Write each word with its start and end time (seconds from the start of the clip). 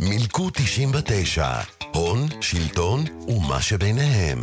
מילקו 0.00 0.50
99, 0.50 1.46
הון, 1.94 2.18
שלטון 2.40 3.00
ומה 3.28 3.62
שביניהם. 3.62 4.38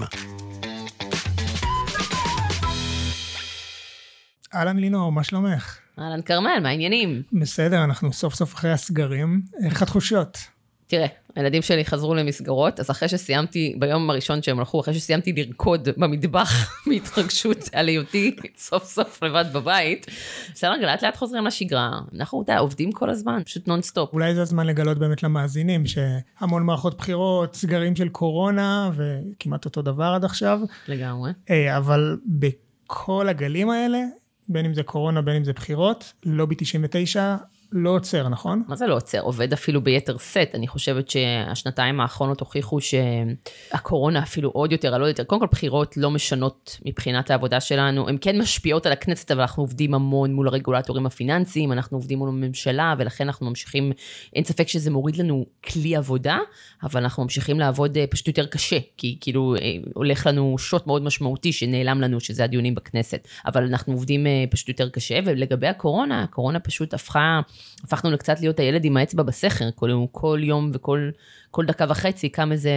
אהלן 4.55 4.77
לינור, 4.77 5.11
מה 5.11 5.23
שלומך? 5.23 5.77
אהלן 5.99 6.21
כרמל, 6.21 6.59
מה 6.63 6.69
העניינים? 6.69 7.21
בסדר, 7.33 7.83
אנחנו 7.83 8.13
סוף 8.13 8.35
סוף 8.35 8.53
אחרי 8.53 8.71
הסגרים. 8.71 9.41
איך 9.65 9.81
התחושות? 9.81 10.37
תראה, 10.87 11.07
הילדים 11.37 11.61
שלי 11.61 11.85
חזרו 11.85 12.15
למסגרות, 12.15 12.79
אז 12.79 12.91
אחרי 12.91 13.09
שסיימתי, 13.09 13.75
ביום 13.79 14.09
הראשון 14.09 14.41
שהם 14.41 14.59
הלכו, 14.59 14.79
אחרי 14.79 14.93
שסיימתי 14.93 15.33
לרקוד 15.33 15.89
במטבח 15.97 16.69
מהתרגשות 16.87 17.69
על 17.73 17.87
היותי 17.87 18.35
סוף 18.57 18.85
סוף 18.85 19.23
לבד 19.23 19.45
בבית, 19.53 20.05
בסדר, 20.53 20.71
לאט 20.81 21.03
לאט 21.03 21.15
חוזרים 21.15 21.45
לשגרה. 21.45 21.99
אנחנו, 22.15 22.39
יודע, 22.39 22.57
עובדים 22.57 22.91
כל 22.91 23.09
הזמן, 23.09 23.41
פשוט 23.45 23.67
נונסטופ. 23.67 24.13
אולי 24.13 24.35
זה 24.35 24.41
הזמן 24.41 24.67
לגלות 24.67 24.97
באמת 24.97 25.23
למאזינים 25.23 25.83
שהמון 25.85 26.63
מערכות 26.63 26.97
בחירות, 26.97 27.55
סגרים 27.55 27.95
של 27.95 28.09
קורונה, 28.09 28.91
וכמעט 28.95 29.65
אותו 29.65 29.81
דבר 29.81 30.11
עד 30.15 30.25
עכשיו. 30.25 30.59
לגמרי. 30.87 31.31
אה, 31.49 31.77
אבל 31.77 32.17
בכל 32.25 33.29
הגלים 33.29 33.69
האלה, 33.69 33.99
בין 34.49 34.65
אם 34.65 34.73
זה 34.73 34.83
קורונה, 34.83 35.21
בין 35.21 35.35
אם 35.35 35.43
זה 35.43 35.53
בחירות, 35.53 36.13
לובי 36.25 36.55
99 36.57 37.35
לא 37.71 37.89
עוצר, 37.89 38.29
נכון? 38.29 38.63
מה 38.67 38.75
זה 38.75 38.87
לא 38.87 38.95
עוצר? 38.95 39.19
עובד 39.19 39.53
אפילו 39.53 39.81
ביתר 39.81 40.17
שאת. 40.17 40.55
אני 40.55 40.67
חושבת 40.67 41.09
שהשנתיים 41.09 41.99
האחרונות 41.99 42.39
הוכיחו 42.39 42.79
שהקורונה 42.81 44.23
אפילו 44.23 44.49
עוד 44.49 44.71
יותר, 44.71 44.95
על 44.95 45.01
עוד 45.01 45.07
יותר. 45.07 45.23
קודם 45.23 45.41
כל, 45.41 45.47
בחירות 45.51 45.97
לא 45.97 46.11
משנות 46.11 46.77
מבחינת 46.85 47.31
העבודה 47.31 47.59
שלנו. 47.59 48.09
הן 48.09 48.17
כן 48.21 48.41
משפיעות 48.41 48.85
על 48.85 48.91
הכנסת, 48.91 49.31
אבל 49.31 49.41
אנחנו 49.41 49.63
עובדים 49.63 49.93
המון 49.93 50.33
מול 50.33 50.47
הרגולטורים 50.47 51.05
הפיננסיים, 51.05 51.71
אנחנו 51.71 51.97
עובדים 51.97 52.17
מול 52.17 52.29
הממשלה, 52.29 52.95
ולכן 52.97 53.23
אנחנו 53.23 53.49
ממשיכים, 53.49 53.91
אין 54.35 54.43
ספק 54.43 54.67
שזה 54.67 54.91
מוריד 54.91 55.15
לנו 55.15 55.45
כלי 55.65 55.95
עבודה, 55.95 56.37
אבל 56.83 57.01
אנחנו 57.01 57.23
ממשיכים 57.23 57.59
לעבוד 57.59 57.97
אה, 57.97 58.07
פשוט 58.07 58.27
יותר 58.27 58.45
קשה, 58.45 58.77
כי 58.97 59.17
כאילו 59.21 59.55
אה, 59.55 59.75
הולך 59.93 60.27
לנו 60.27 60.55
שוט 60.57 60.87
מאוד 60.87 61.01
משמעותי 61.01 61.53
שנעלם 61.53 62.01
לנו, 62.01 62.19
שזה 62.19 62.43
הדיונים 62.43 62.75
בכנסת. 62.75 63.27
אבל 63.45 63.63
אנחנו 63.63 63.93
עובדים 63.93 64.27
אה, 64.27 64.43
פשוט 64.51 64.69
יותר 64.69 64.89
קשה, 64.89 65.19
ולגבי 65.25 65.67
הקורונה, 65.67 66.23
הקורונה 66.23 66.59
פשוט 66.59 66.93
הפכה... 66.93 67.41
הפכנו 67.83 68.11
לקצת 68.11 68.39
להיות 68.39 68.59
הילד 68.59 68.85
עם 68.85 68.97
האצבע 68.97 69.23
בסכר, 69.23 69.69
כל, 69.75 69.91
כל 70.11 70.39
יום 70.43 70.71
וכל 70.73 71.09
כל 71.51 71.65
דקה 71.65 71.85
וחצי 71.89 72.29
קם 72.29 72.51
איזה 72.51 72.71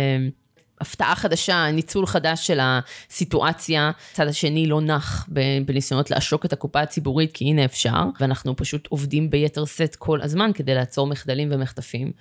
הפתעה 0.81 1.15
חדשה, 1.15 1.71
ניצול 1.71 2.07
חדש 2.07 2.47
של 2.47 2.59
הסיטואציה. 2.63 3.91
הצד 4.13 4.27
השני 4.27 4.67
לא 4.67 4.81
נח 4.81 5.29
בניסיונות 5.65 6.11
לעשוק 6.11 6.47
את 6.47 6.53
הקופה 6.53 6.81
הציבורית, 6.81 7.33
כי 7.33 7.45
הנה 7.45 7.65
אפשר, 7.65 8.03
ואנחנו 8.21 8.57
פשוט 8.57 8.87
עובדים 8.87 9.31
ביתר 9.31 9.65
שאת 9.65 9.97
כל 9.97 10.23
הזמן 10.23 10.51
כדי 10.55 10.75
לעצור 10.75 11.07
מחדלים 11.07 11.49
ומחטפים. 11.53 12.13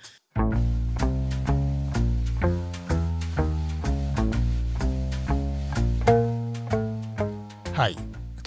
היי. 7.76 7.94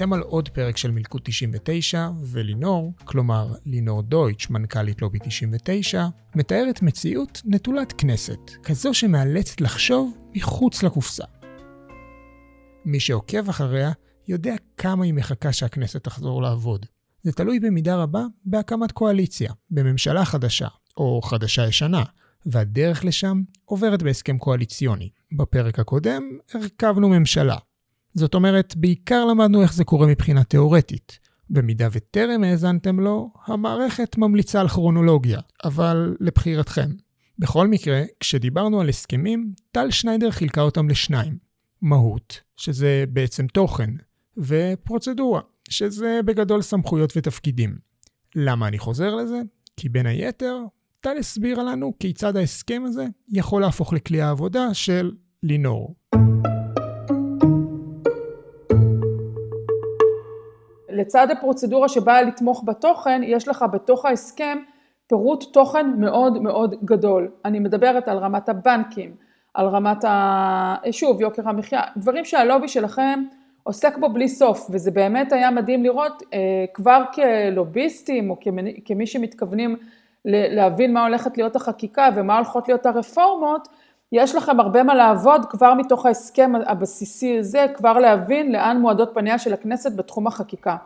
אתם 0.03 0.13
על 0.13 0.21
עוד 0.21 0.49
פרק 0.49 0.77
של 0.77 0.91
מלכוד 0.91 1.21
99, 1.23 2.09
ולינור, 2.23 2.93
כלומר 3.05 3.53
לינור 3.65 4.01
דויטש, 4.01 4.49
מנכ"לית 4.49 5.01
לובי 5.01 5.19
99, 5.23 6.05
מתארת 6.35 6.81
מציאות 6.81 7.41
נטולת 7.45 7.93
כנסת, 7.97 8.39
כזו 8.63 8.93
שמאלצת 8.93 9.61
לחשוב 9.61 10.17
מחוץ 10.35 10.83
לקופסה. 10.83 11.23
מי 12.85 12.99
שעוקב 12.99 13.49
אחריה 13.49 13.91
יודע 14.27 14.55
כמה 14.77 15.05
היא 15.05 15.13
מחכה 15.13 15.53
שהכנסת 15.53 16.03
תחזור 16.03 16.41
לעבוד. 16.41 16.85
זה 17.21 17.31
תלוי 17.31 17.59
במידה 17.59 17.95
רבה 17.95 18.23
בהקמת 18.45 18.91
קואליציה, 18.91 19.53
בממשלה 19.71 20.25
חדשה, 20.25 20.67
או 20.97 21.21
חדשה-ישנה, 21.21 22.03
והדרך 22.45 23.05
לשם 23.05 23.41
עוברת 23.65 24.03
בהסכם 24.03 24.37
קואליציוני. 24.37 25.09
בפרק 25.37 25.79
הקודם 25.79 26.23
הרכבנו 26.53 27.09
ממשלה, 27.09 27.57
זאת 28.13 28.33
אומרת, 28.33 28.75
בעיקר 28.75 29.25
למדנו 29.25 29.61
איך 29.61 29.73
זה 29.73 29.83
קורה 29.83 30.07
מבחינה 30.07 30.43
תאורטית. 30.43 31.19
במידה 31.49 31.87
וטרם 31.91 32.43
האזנתם 32.43 32.99
לו, 32.99 33.31
המערכת 33.45 34.17
ממליצה 34.17 34.61
על 34.61 34.67
כרונולוגיה, 34.67 35.39
אבל 35.63 36.15
לבחירתכם. 36.19 36.91
בכל 37.39 37.67
מקרה, 37.67 38.03
כשדיברנו 38.19 38.81
על 38.81 38.89
הסכמים, 38.89 39.53
טל 39.71 39.91
שניידר 39.91 40.31
חילקה 40.31 40.61
אותם 40.61 40.89
לשניים. 40.89 41.37
מהות, 41.81 42.41
שזה 42.57 43.03
בעצם 43.09 43.47
תוכן, 43.47 43.89
ופרוצדורה, 44.37 45.41
שזה 45.69 46.19
בגדול 46.25 46.61
סמכויות 46.61 47.13
ותפקידים. 47.17 47.77
למה 48.35 48.67
אני 48.67 48.79
חוזר 48.79 49.15
לזה? 49.15 49.41
כי 49.77 49.89
בין 49.89 50.05
היתר, 50.05 50.57
טל 51.01 51.17
הסבירה 51.19 51.63
לנו 51.63 51.93
כיצד 51.99 52.37
ההסכם 52.37 52.83
הזה 52.85 53.05
יכול 53.29 53.61
להפוך 53.61 53.93
לכלי 53.93 54.21
העבודה 54.21 54.73
של 54.73 55.11
לינור. 55.43 55.95
לצד 60.93 61.31
הפרוצדורה 61.31 61.89
שבאה 61.89 62.21
לתמוך 62.21 62.63
בתוכן, 62.65 63.21
יש 63.23 63.47
לך 63.47 63.65
בתוך 63.71 64.05
ההסכם 64.05 64.57
פירוט 65.07 65.43
תוכן 65.53 65.93
מאוד 65.97 66.41
מאוד 66.41 66.75
גדול. 66.83 67.31
אני 67.45 67.59
מדברת 67.59 68.07
על 68.07 68.17
רמת 68.17 68.49
הבנקים, 68.49 69.15
על 69.53 69.67
רמת 69.67 70.05
ה... 70.05 70.75
שוב, 70.91 71.21
יוקר 71.21 71.49
המחיה, 71.49 71.81
דברים 71.97 72.25
שהלובי 72.25 72.67
שלכם 72.67 73.23
עוסק 73.63 73.97
בו 73.97 74.09
בלי 74.09 74.27
סוף, 74.27 74.67
וזה 74.71 74.91
באמת 74.91 75.33
היה 75.33 75.51
מדהים 75.51 75.83
לראות 75.83 76.23
אה, 76.33 76.39
כבר 76.73 77.03
כלוביסטים 77.13 78.29
או 78.29 78.39
כמי, 78.39 78.81
כמי 78.85 79.07
שמתכוונים 79.07 79.75
להבין 80.25 80.93
מה 80.93 81.03
הולכת 81.03 81.37
להיות 81.37 81.55
החקיקה 81.55 82.09
ומה 82.15 82.35
הולכות 82.35 82.67
להיות 82.67 82.85
הרפורמות, 82.85 83.67
יש 84.15 84.35
לכם 84.35 84.59
הרבה 84.59 84.83
מה 84.83 84.95
לעבוד 84.95 85.45
כבר 85.49 85.73
מתוך 85.73 86.05
ההסכם 86.05 86.51
הבסיסי 86.67 87.37
הזה, 87.39 87.65
כבר 87.75 87.93
להבין 87.99 88.51
לאן 88.51 88.77
מועדות 88.81 89.09
פניה 89.13 89.39
של 89.39 89.53
הכנסת 89.53 89.95
בתחום 89.95 90.27
החקיקה. 90.27 90.77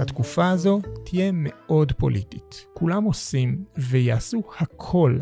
התקופה 0.00 0.50
הזו 0.50 0.80
תהיה 1.04 1.30
מאוד 1.34 1.92
פוליטית. 1.92 2.66
כולם 2.74 3.04
עושים 3.04 3.64
ויעשו 3.76 4.42
הכל, 4.58 5.18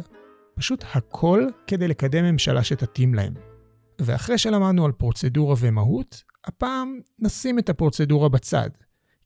פשוט 0.54 0.84
הכל, 0.94 1.46
כדי 1.66 1.88
לקדם 1.88 2.24
ממשלה 2.24 2.64
שתתאים 2.64 3.14
להם. 3.14 3.34
ואחרי 4.00 4.38
שלמדנו 4.38 4.84
על 4.84 4.92
פרוצדורה 4.92 5.54
ומהות, 5.58 6.22
הפעם 6.44 7.00
נשים 7.18 7.58
את 7.58 7.68
הפרוצדורה 7.68 8.28
בצד. 8.28 8.70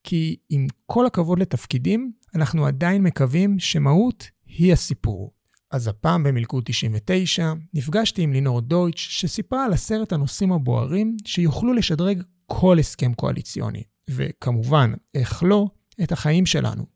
כי 0.05 0.37
עם 0.51 0.67
כל 0.87 1.07
הכבוד 1.07 1.39
לתפקידים, 1.39 2.13
אנחנו 2.35 2.67
עדיין 2.67 3.03
מקווים 3.03 3.59
שמהות 3.59 4.25
היא 4.47 4.73
הסיפור. 4.73 5.33
אז 5.71 5.89
הפעם 5.89 6.23
במלכוד 6.23 6.65
99 6.67 7.53
נפגשתי 7.75 8.23
עם 8.23 8.33
לינור 8.33 8.61
דויטש 8.61 9.21
שסיפרה 9.21 9.65
על 9.65 9.73
עשרת 9.73 10.13
הנושאים 10.13 10.53
הבוערים 10.53 11.17
שיוכלו 11.25 11.73
לשדרג 11.73 12.23
כל 12.47 12.79
הסכם 12.79 13.15
קואליציוני, 13.15 13.83
וכמובן, 14.11 14.93
איך 15.15 15.43
לא, 15.43 15.67
את 16.03 16.13
החיים 16.13 16.47
שלנו. 16.47 16.87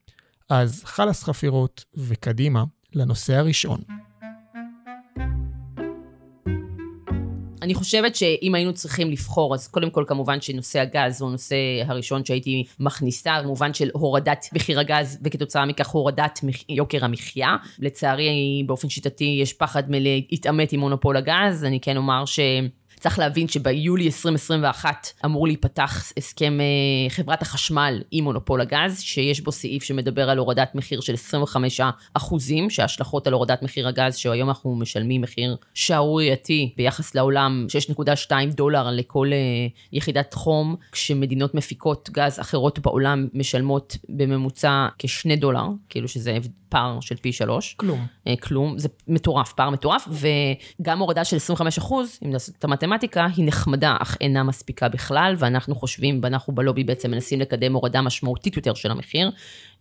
אז 0.50 0.82
חלאס 0.84 1.22
חפירות 1.22 1.84
וקדימה 1.94 2.64
לנושא 2.94 3.34
הראשון. 3.34 3.80
אני 7.64 7.74
חושבת 7.74 8.16
שאם 8.16 8.54
היינו 8.54 8.72
צריכים 8.72 9.10
לבחור, 9.10 9.54
אז 9.54 9.68
קודם 9.68 9.90
כל 9.90 10.04
כמובן 10.06 10.40
שנושא 10.40 10.80
הגז 10.80 11.20
הוא 11.20 11.28
הנושא 11.28 11.56
הראשון 11.86 12.24
שהייתי 12.24 12.64
מכניסה, 12.80 13.42
במובן 13.42 13.74
של 13.74 13.90
הורדת 13.92 14.46
מחיר 14.52 14.80
הגז, 14.80 15.18
וכתוצאה 15.24 15.66
מכך 15.66 15.88
הורדת. 15.88 16.40
יוקר 16.68 17.04
המחיה. 17.04 17.56
לצערי, 17.78 18.62
באופן 18.66 18.88
שיטתי, 18.88 19.38
יש 19.42 19.52
פחד 19.52 19.82
מלהתעמת 19.88 20.72
עם 20.72 20.80
מונופול 20.80 21.16
הגז. 21.16 21.64
אני 21.64 21.80
כן 21.80 21.96
אומר 21.96 22.24
ש... 22.24 22.40
צריך 23.04 23.18
להבין 23.18 23.48
שביולי 23.48 24.04
2021 24.04 25.08
אמור 25.24 25.46
להיפתח 25.46 26.12
הסכם 26.16 26.58
אה, 26.60 27.10
חברת 27.10 27.42
החשמל 27.42 28.02
עם 28.10 28.24
מונופול 28.24 28.60
הגז, 28.60 29.00
שיש 29.00 29.40
בו 29.40 29.52
סעיף 29.52 29.82
שמדבר 29.82 30.30
על 30.30 30.38
הורדת 30.38 30.74
מחיר 30.74 31.00
של 31.00 31.14
25 31.14 31.80
אחוזים, 32.14 32.70
שההשלכות 32.70 33.26
על 33.26 33.32
הורדת 33.32 33.62
מחיר 33.62 33.88
הגז, 33.88 34.16
שהיום 34.16 34.48
אנחנו 34.48 34.76
משלמים 34.76 35.20
מחיר 35.20 35.56
שערורייתי 35.74 36.72
ביחס 36.76 37.14
לעולם, 37.14 37.66
6.2 37.94 38.32
דולר 38.54 38.90
לכל 38.90 39.30
אה, 39.32 39.38
יחידת 39.92 40.34
חום, 40.34 40.76
כשמדינות 40.92 41.54
מפיקות 41.54 42.10
גז 42.12 42.40
אחרות 42.40 42.78
בעולם 42.78 43.28
משלמות 43.34 43.96
בממוצע 44.08 44.88
כשני 44.98 45.36
דולר, 45.36 45.66
כאילו 45.88 46.08
שזה 46.08 46.38
פער 46.74 47.00
של 47.00 47.16
פי 47.16 47.32
שלוש. 47.32 47.74
כלום. 47.74 48.06
אה, 48.26 48.34
כלום, 48.42 48.78
זה 48.78 48.88
מטורף, 49.08 49.52
פער 49.52 49.70
מטורף, 49.70 50.08
וגם 50.80 50.98
הורדה 50.98 51.24
של 51.24 51.36
25 51.36 51.78
אחוז, 51.78 52.18
אם 52.24 52.30
נעשה 52.30 52.52
את 52.58 52.64
המתמטיקה, 52.64 53.26
היא 53.36 53.46
נחמדה, 53.46 53.96
אך 54.00 54.16
אינה 54.20 54.42
מספיקה 54.42 54.88
בכלל, 54.88 55.34
ואנחנו 55.38 55.74
חושבים, 55.74 56.20
ואנחנו 56.22 56.54
בלובי 56.54 56.84
בעצם 56.84 57.10
מנסים 57.10 57.40
לקדם 57.40 57.74
הורדה 57.74 58.02
משמעותית 58.02 58.56
יותר 58.56 58.74
של 58.74 58.90
המחיר. 58.90 59.30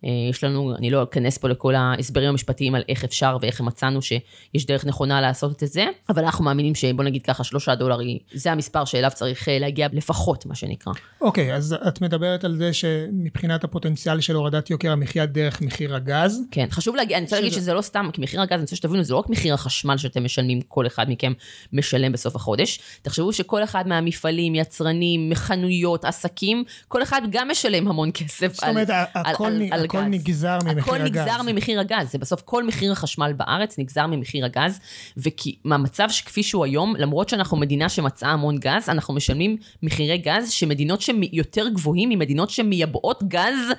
אה, 0.04 0.10
יש 0.30 0.44
לנו, 0.44 0.76
אני 0.76 0.90
לא 0.90 1.02
אכנס 1.02 1.38
פה 1.38 1.48
לכל 1.48 1.74
ההסברים 1.74 2.28
המשפטיים 2.28 2.74
על 2.74 2.82
איך 2.88 3.04
אפשר 3.04 3.36
ואיך 3.40 3.60
מצאנו 3.60 4.02
שיש 4.02 4.66
דרך 4.66 4.84
נכונה 4.84 5.20
לעשות 5.20 5.62
את 5.62 5.68
זה, 5.68 5.84
אבל 6.08 6.24
אנחנו 6.24 6.44
מאמינים 6.44 6.74
שבוא 6.74 7.04
נגיד 7.04 7.22
ככה, 7.22 7.44
שלושה 7.44 7.74
דולר 7.74 7.98
זה 8.32 8.52
המספר 8.52 8.84
שאליו 8.84 9.10
צריך 9.14 9.48
אה, 9.48 9.58
להגיע 9.58 9.88
לפחות, 9.92 10.46
מה 10.46 10.54
שנקרא. 10.54 10.92
אוקיי, 11.20 11.52
okay, 11.52 11.56
אז 11.56 11.76
את 11.88 12.00
מדברת 12.00 12.44
על 12.44 12.56
זה 12.56 12.72
שמבחינת 12.72 13.64
הפוטנציאל 13.64 14.20
של 14.20 14.34
הורדת 14.34 14.70
יוקר 14.70 14.92
המחיה 14.92 15.26
דרך 15.26 15.60
מחיר 15.60 15.94
הגז. 15.94 16.40
כן, 16.50 16.66
חשוב 16.70 16.96
להגיד, 16.96 17.16
אני 17.16 17.24
רוצה 17.24 17.36
להגיד 17.36 17.52
שזה 17.52 17.74
לא 17.74 17.82
סתם, 17.82 18.08
כי 18.12 18.20
מחיר 18.20 18.40
הגז, 18.40 18.52
אני 18.52 18.60
רוצה 18.60 18.76
שתבינו, 18.76 19.02
זה 19.02 19.12
לא 19.12 19.18
רק 19.18 19.28
מחיר 19.28 19.54
החשמל 19.54 19.96
שאתם 19.96 20.24
משלמים, 20.24 20.60
כל 20.60 20.86
אחד 20.86 21.06
מכם 21.08 21.32
משלם 21.72 22.12
בסוף 22.12 22.36
החודש. 22.36 22.78
תחשבו 23.02 23.32
שכל 23.32 23.64
אחד 23.64 23.88
מהמפעלים, 23.88 24.54
יצרנים, 24.54 25.30
חנויות, 25.34 26.04
עסקים, 26.04 26.64
כל 26.88 27.02
אחד 27.02 27.22
גם 27.30 27.48
משלם 27.50 27.88
המון 27.88 28.10
כסף 28.14 28.54
זאת 28.54 28.64
אומרת, 28.64 28.88
על, 29.14 29.86
הכל, 29.98 30.08
נגזר 30.08 30.58
ממחיר 30.64 30.82
הכל 30.82 30.94
הגז. 30.94 31.20
הכל 31.20 31.30
נגזר 31.30 31.52
ממחיר 31.52 31.80
הגז. 31.80 32.10
זה 32.12 32.18
בסוף 32.18 32.42
כל 32.42 32.64
מחיר 32.64 32.92
החשמל 32.92 33.32
בארץ 33.32 33.78
נגזר 33.78 34.06
ממחיר 34.06 34.44
הגז, 34.44 34.80
וכי 35.16 35.56
מהמצב 35.64 36.06
שכפי 36.10 36.42
שהוא 36.42 36.64
היום, 36.64 36.96
למרות 36.96 37.28
שאנחנו 37.28 37.56
מדינה 37.56 37.88
שמצאה 37.88 38.30
המון 38.30 38.58
גז, 38.58 38.88
אנחנו 38.88 39.14
משלמים 39.14 39.56
מחירי 39.82 40.18
גז 40.18 40.50
שמדינות 40.50 41.00
שיותר 41.00 41.68
גבוהים 41.68 42.08
ממדינות 42.08 42.50
שמייבאות 42.50 43.22
גז 43.28 43.72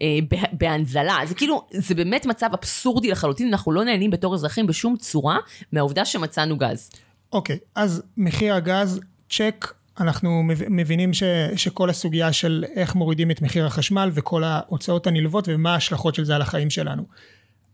אה, 0.00 0.18
בהנזלה. 0.52 1.18
זה 1.26 1.34
כאילו, 1.34 1.62
זה 1.70 1.94
באמת 1.94 2.26
מצב 2.26 2.48
אבסורדי 2.54 3.10
לחלוטין, 3.10 3.48
אנחנו 3.48 3.72
לא 3.72 3.84
נהנים 3.84 4.10
בתור 4.10 4.34
אזרחים 4.34 4.66
בשום 4.66 4.96
צורה 4.96 5.38
מהעובדה 5.72 6.04
שמצאנו 6.04 6.56
גז. 6.56 6.90
אוקיי, 7.32 7.56
okay, 7.56 7.58
אז 7.74 8.02
מחיר 8.16 8.54
הגז, 8.54 9.00
צ'ק, 9.30 9.74
אנחנו 10.00 10.42
מבינים 10.70 11.12
ש, 11.12 11.22
שכל 11.56 11.90
הסוגיה 11.90 12.32
של 12.32 12.64
איך 12.74 12.94
מורידים 12.94 13.30
את 13.30 13.42
מחיר 13.42 13.66
החשמל 13.66 14.10
וכל 14.14 14.44
ההוצאות 14.44 15.06
הנלוות 15.06 15.48
ומה 15.48 15.72
ההשלכות 15.72 16.14
של 16.14 16.24
זה 16.24 16.34
על 16.34 16.42
החיים 16.42 16.70
שלנו. 16.70 17.02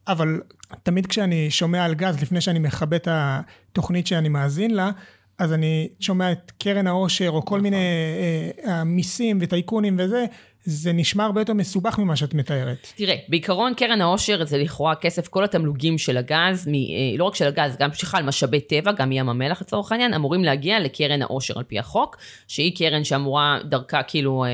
אבל 0.08 0.40
תמיד 0.82 1.06
כשאני 1.06 1.50
שומע 1.50 1.84
על 1.84 1.94
גז, 1.94 2.22
לפני 2.22 2.40
שאני 2.40 2.58
מכבה 2.58 2.96
את 2.96 3.08
התוכנית 3.10 4.06
שאני 4.06 4.28
מאזין 4.28 4.74
לה, 4.74 4.90
אז 5.38 5.52
אני 5.52 5.88
שומע 6.00 6.32
את 6.32 6.52
קרן 6.58 6.86
העושר 6.86 7.30
או 7.30 7.44
כל 7.44 7.54
נכון. 7.54 7.60
מיני 7.60 7.76
אה, 8.66 8.84
מיסים 8.84 9.38
וטייקונים 9.40 9.96
וזה, 9.98 10.24
זה 10.70 10.92
נשמע 10.92 11.24
הרבה 11.24 11.40
יותר 11.40 11.52
מסובך 11.52 11.98
ממה 11.98 12.16
שאת 12.16 12.34
מתארת. 12.34 12.92
תראה, 12.96 13.16
בעיקרון 13.28 13.74
קרן 13.74 14.00
העושר 14.00 14.44
זה 14.44 14.58
לכאורה 14.58 14.94
כסף, 14.94 15.28
כל 15.28 15.44
התמלוגים 15.44 15.98
של 15.98 16.16
הגז, 16.16 16.68
מ, 16.68 16.74
אה, 16.74 16.78
לא 17.18 17.24
רק 17.24 17.34
של 17.34 17.46
הגז, 17.46 17.76
גם 17.78 17.90
בכלל 17.90 18.22
משאבי 18.22 18.60
טבע, 18.60 18.92
גם 18.92 19.08
מים 19.08 19.28
המלח 19.28 19.60
לצורך 19.60 19.92
העניין, 19.92 20.14
אמורים 20.14 20.44
להגיע 20.44 20.80
לקרן 20.80 21.22
העושר 21.22 21.58
על 21.58 21.64
פי 21.64 21.78
החוק, 21.78 22.16
שהיא 22.48 22.76
קרן 22.76 23.04
שאמורה 23.04 23.58
דרכה 23.64 24.02
כאילו... 24.02 24.44
אה, 24.44 24.48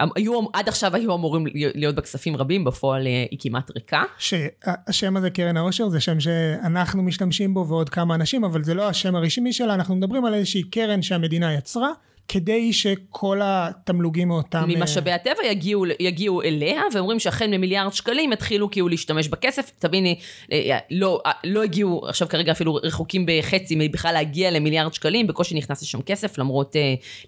אה, 0.00 0.06
היו, 0.16 0.40
עד 0.52 0.68
עכשיו 0.68 0.96
היו 0.96 1.14
אמורים 1.14 1.44
להיות 1.54 1.94
בכספים 1.94 2.36
רבים, 2.36 2.64
בפועל 2.64 3.06
היא 3.30 3.38
כמעט 3.40 3.70
ריקה. 3.70 4.02
שהשם 4.18 5.16
הזה, 5.16 5.30
קרן 5.30 5.56
העושר, 5.56 5.88
זה 5.88 6.00
שם 6.00 6.20
שאנחנו 6.20 7.02
משתמשים 7.02 7.54
בו 7.54 7.66
ועוד 7.68 7.88
כמה 7.88 8.14
אנשים, 8.14 8.44
אבל 8.44 8.62
זה 8.62 8.74
לא 8.74 8.88
השם 8.88 9.16
הרשמי 9.16 9.52
שלה, 9.52 9.74
אנחנו 9.74 9.96
מדברים 9.96 10.24
על 10.24 10.34
איזושהי 10.34 10.62
קרן 10.62 11.02
שהמדינה 11.02 11.54
יצרה. 11.54 11.90
כדי 12.28 12.72
שכל 12.72 13.40
התמלוגים 13.42 14.28
מאותם... 14.28 14.64
ממשאבי 14.68 15.10
אה, 15.10 15.14
הטבע 15.14 15.46
יגיעו, 15.50 15.84
יגיעו 16.00 16.42
אליה, 16.42 16.82
ואומרים 16.94 17.18
שהחל 17.18 17.46
ממיליארד 17.46 17.92
שקלים 17.92 18.32
יתחילו 18.32 18.70
כאילו 18.70 18.88
להשתמש 18.88 19.28
בכסף. 19.28 19.70
תביני, 19.78 20.18
אה, 20.52 20.78
לא, 20.90 21.20
אה, 21.26 21.32
לא 21.44 21.62
הגיעו, 21.62 22.06
עכשיו 22.08 22.28
כרגע 22.28 22.52
אפילו 22.52 22.74
רחוקים 22.74 23.26
בחצי 23.28 23.74
מבכלל 23.78 24.12
להגיע 24.12 24.50
למיליארד 24.50 24.94
שקלים, 24.94 25.26
בקושי 25.26 25.54
נכנס 25.54 25.82
לשם 25.82 26.02
כסף, 26.02 26.38
למרות, 26.38 26.76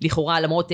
לכאורה, 0.01 0.41
למרות 0.41 0.73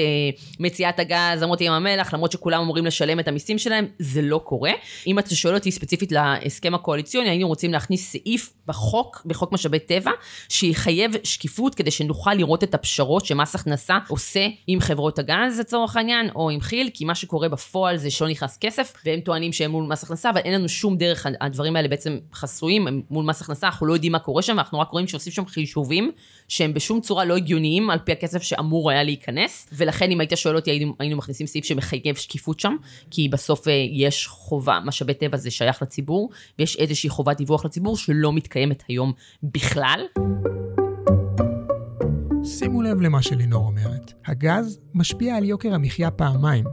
מציאת 0.61 0.99
הגז, 0.99 1.43
למרות 1.43 1.61
ים 1.61 1.73
המלח, 1.73 2.15
למרות 2.15 2.33
שכולם 2.33 2.61
אמורים 2.61 2.87
לשלם 2.87 3.21
את 3.21 3.29
המיסים 3.29 3.59
שלהם, 3.59 3.87
זה 3.99 4.23
לא 4.23 4.41
קורה. 4.45 4.73
אם 5.07 5.19
אתה 5.19 5.35
שואל 5.35 5.55
אותי 5.55 5.71
ספציפית 5.71 6.13
להסכם 6.13 6.75
הקואליציוני, 6.75 7.29
היינו 7.29 7.49
רוצים 7.49 7.73
להכניס 7.73 8.13
סעיף 8.13 8.53
בחוק, 8.67 9.23
בחוק 9.27 9.53
משאבי 9.53 9.79
טבע, 9.79 10.11
שיחייב 10.49 11.13
שקיפות 11.25 11.75
כדי 11.75 11.91
שנוכל 11.91 12.35
לראות 12.35 12.65
את 12.65 12.75
הפשרות 12.75 13.25
שמס 13.27 13.55
הכנסה 13.55 13.99
עושה 14.13 14.47
עם 14.67 14.81
חברות 14.81 15.19
הגז 15.19 15.61
לצורך 15.61 15.97
העניין, 15.97 16.31
או 16.35 16.51
עם 16.51 16.61
כי"ל, 16.61 16.89
כי 16.95 17.05
מה 17.05 17.15
שקורה 17.15 17.49
בפועל 17.49 17.97
זה 17.97 18.11
שלא 18.11 18.29
נכנס 18.29 18.59
כסף, 18.59 18.93
והם 19.05 19.21
טוענים 19.21 19.53
שהם 19.53 19.71
מול 19.71 19.85
מס 19.85 20.03
הכנסה, 20.03 20.31
אבל 20.31 20.41
אין 20.45 20.55
לנו 20.55 20.69
שום 20.69 20.97
דרך, 20.97 21.27
הדברים 21.41 21.77
האלה 21.77 21.89
בעצם 21.89 22.19
חסויים, 22.35 22.87
הם 22.87 23.03
מול 23.11 23.25
מס 23.25 23.41
הכנסה, 23.41 23.67
אנחנו 23.67 23.87
לא 23.87 23.93
יודעים 23.93 24.13
מה 24.13 24.19
קורה 24.19 24.43
שם, 24.43 24.57
ואנחנו 24.57 24.81
רק 24.81 24.91
רואים 24.91 25.07
שעושים 25.07 25.33
שם 25.33 25.47
חישובים, 25.47 26.11
שהם 26.49 26.75
בשום 26.75 27.01
צורה 27.01 27.25
לא 27.25 27.37
הגיוניים 27.37 27.91
על 27.91 27.99
פי 27.99 28.13
הכסף 28.13 28.43
שאמור 28.43 28.91
היה 28.91 29.03
להיכנס, 29.03 29.69
ולכן 29.73 30.11
אם 30.11 30.21
היית 30.21 30.33
שואל 30.35 30.57
אותי, 30.57 30.71
היינו, 30.71 30.95
היינו 30.99 31.17
מכניסים 31.17 31.47
סעיף 31.47 31.65
שמחייב 31.65 32.17
שקיפות 32.17 32.61
שם, 32.61 32.77
כי 33.11 33.29
בסוף 33.29 33.69
אה, 33.69 33.73
יש 33.93 34.27
חובה, 34.27 34.79
משאבי 34.85 35.15
טבע 35.15 35.37
זה 35.37 35.51
שייך 35.51 35.83
לציבור, 35.83 36.31
ויש 36.59 36.77
איזושהי 36.77 37.11
חובת 37.11 37.37
דיווח 37.37 37.65
לציבור 37.65 37.97
שלא 37.97 38.33
מתקיימת 38.33 38.83
היום 38.89 39.13
בכלל. 39.43 40.01
שימו 42.45 42.83
לב 42.83 43.01
למה 43.01 43.23
שלינור 43.23 43.67
אומרת. 43.67 44.13
הגז 44.27 44.81
משפיע 44.95 45.37
על 45.37 45.45
יוקר 45.45 45.75
המחיה 45.75 46.11
פעמיים. 46.11 46.65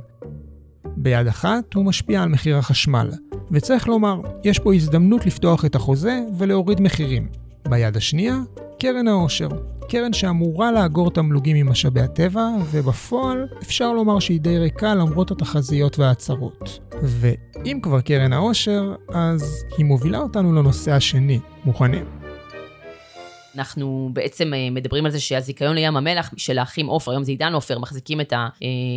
ביד 0.97 1.27
אחת 1.27 1.73
הוא 1.73 1.85
משפיע 1.85 2.23
על 2.23 2.29
מחיר 2.29 2.57
החשמל, 2.57 3.09
וצריך 3.51 3.87
לומר, 3.87 4.21
יש 4.43 4.59
פה 4.59 4.73
הזדמנות 4.73 5.25
לפתוח 5.25 5.65
את 5.65 5.75
החוזה 5.75 6.19
ולהוריד 6.37 6.81
מחירים. 6.81 7.27
ביד 7.69 7.97
השנייה, 7.97 8.37
קרן 8.79 9.07
העושר. 9.07 9.49
קרן 9.89 10.13
שאמורה 10.13 10.71
לאגור 10.71 11.11
תמלוגים 11.11 11.65
ממשאבי 11.65 12.01
הטבע, 12.01 12.47
ובפועל 12.71 13.47
אפשר 13.61 13.93
לומר 13.93 14.19
שהיא 14.19 14.39
די 14.39 14.57
ריקה 14.57 14.95
למרות 14.95 15.31
התחזיות 15.31 15.99
וההצהרות. 15.99 16.79
ואם 17.03 17.79
כבר 17.83 18.01
קרן 18.01 18.33
העושר, 18.33 18.95
אז 19.09 19.63
היא 19.77 19.85
מובילה 19.85 20.19
אותנו 20.19 20.53
לנושא 20.53 20.91
השני. 20.91 21.39
מוכנים? 21.65 22.18
אנחנו 23.55 24.09
בעצם 24.13 24.53
אה, 24.53 24.69
מדברים 24.71 25.05
על 25.05 25.11
זה 25.11 25.19
שהזיכיון 25.19 25.75
לים 25.75 25.97
המלח 25.97 26.33
של 26.37 26.57
האחים 26.57 26.87
עופר, 26.87 27.11
היום 27.11 27.23
זה 27.23 27.31
עידן 27.31 27.53
עופר, 27.53 27.79
מחזיקים 27.79 28.21
את 28.21 28.33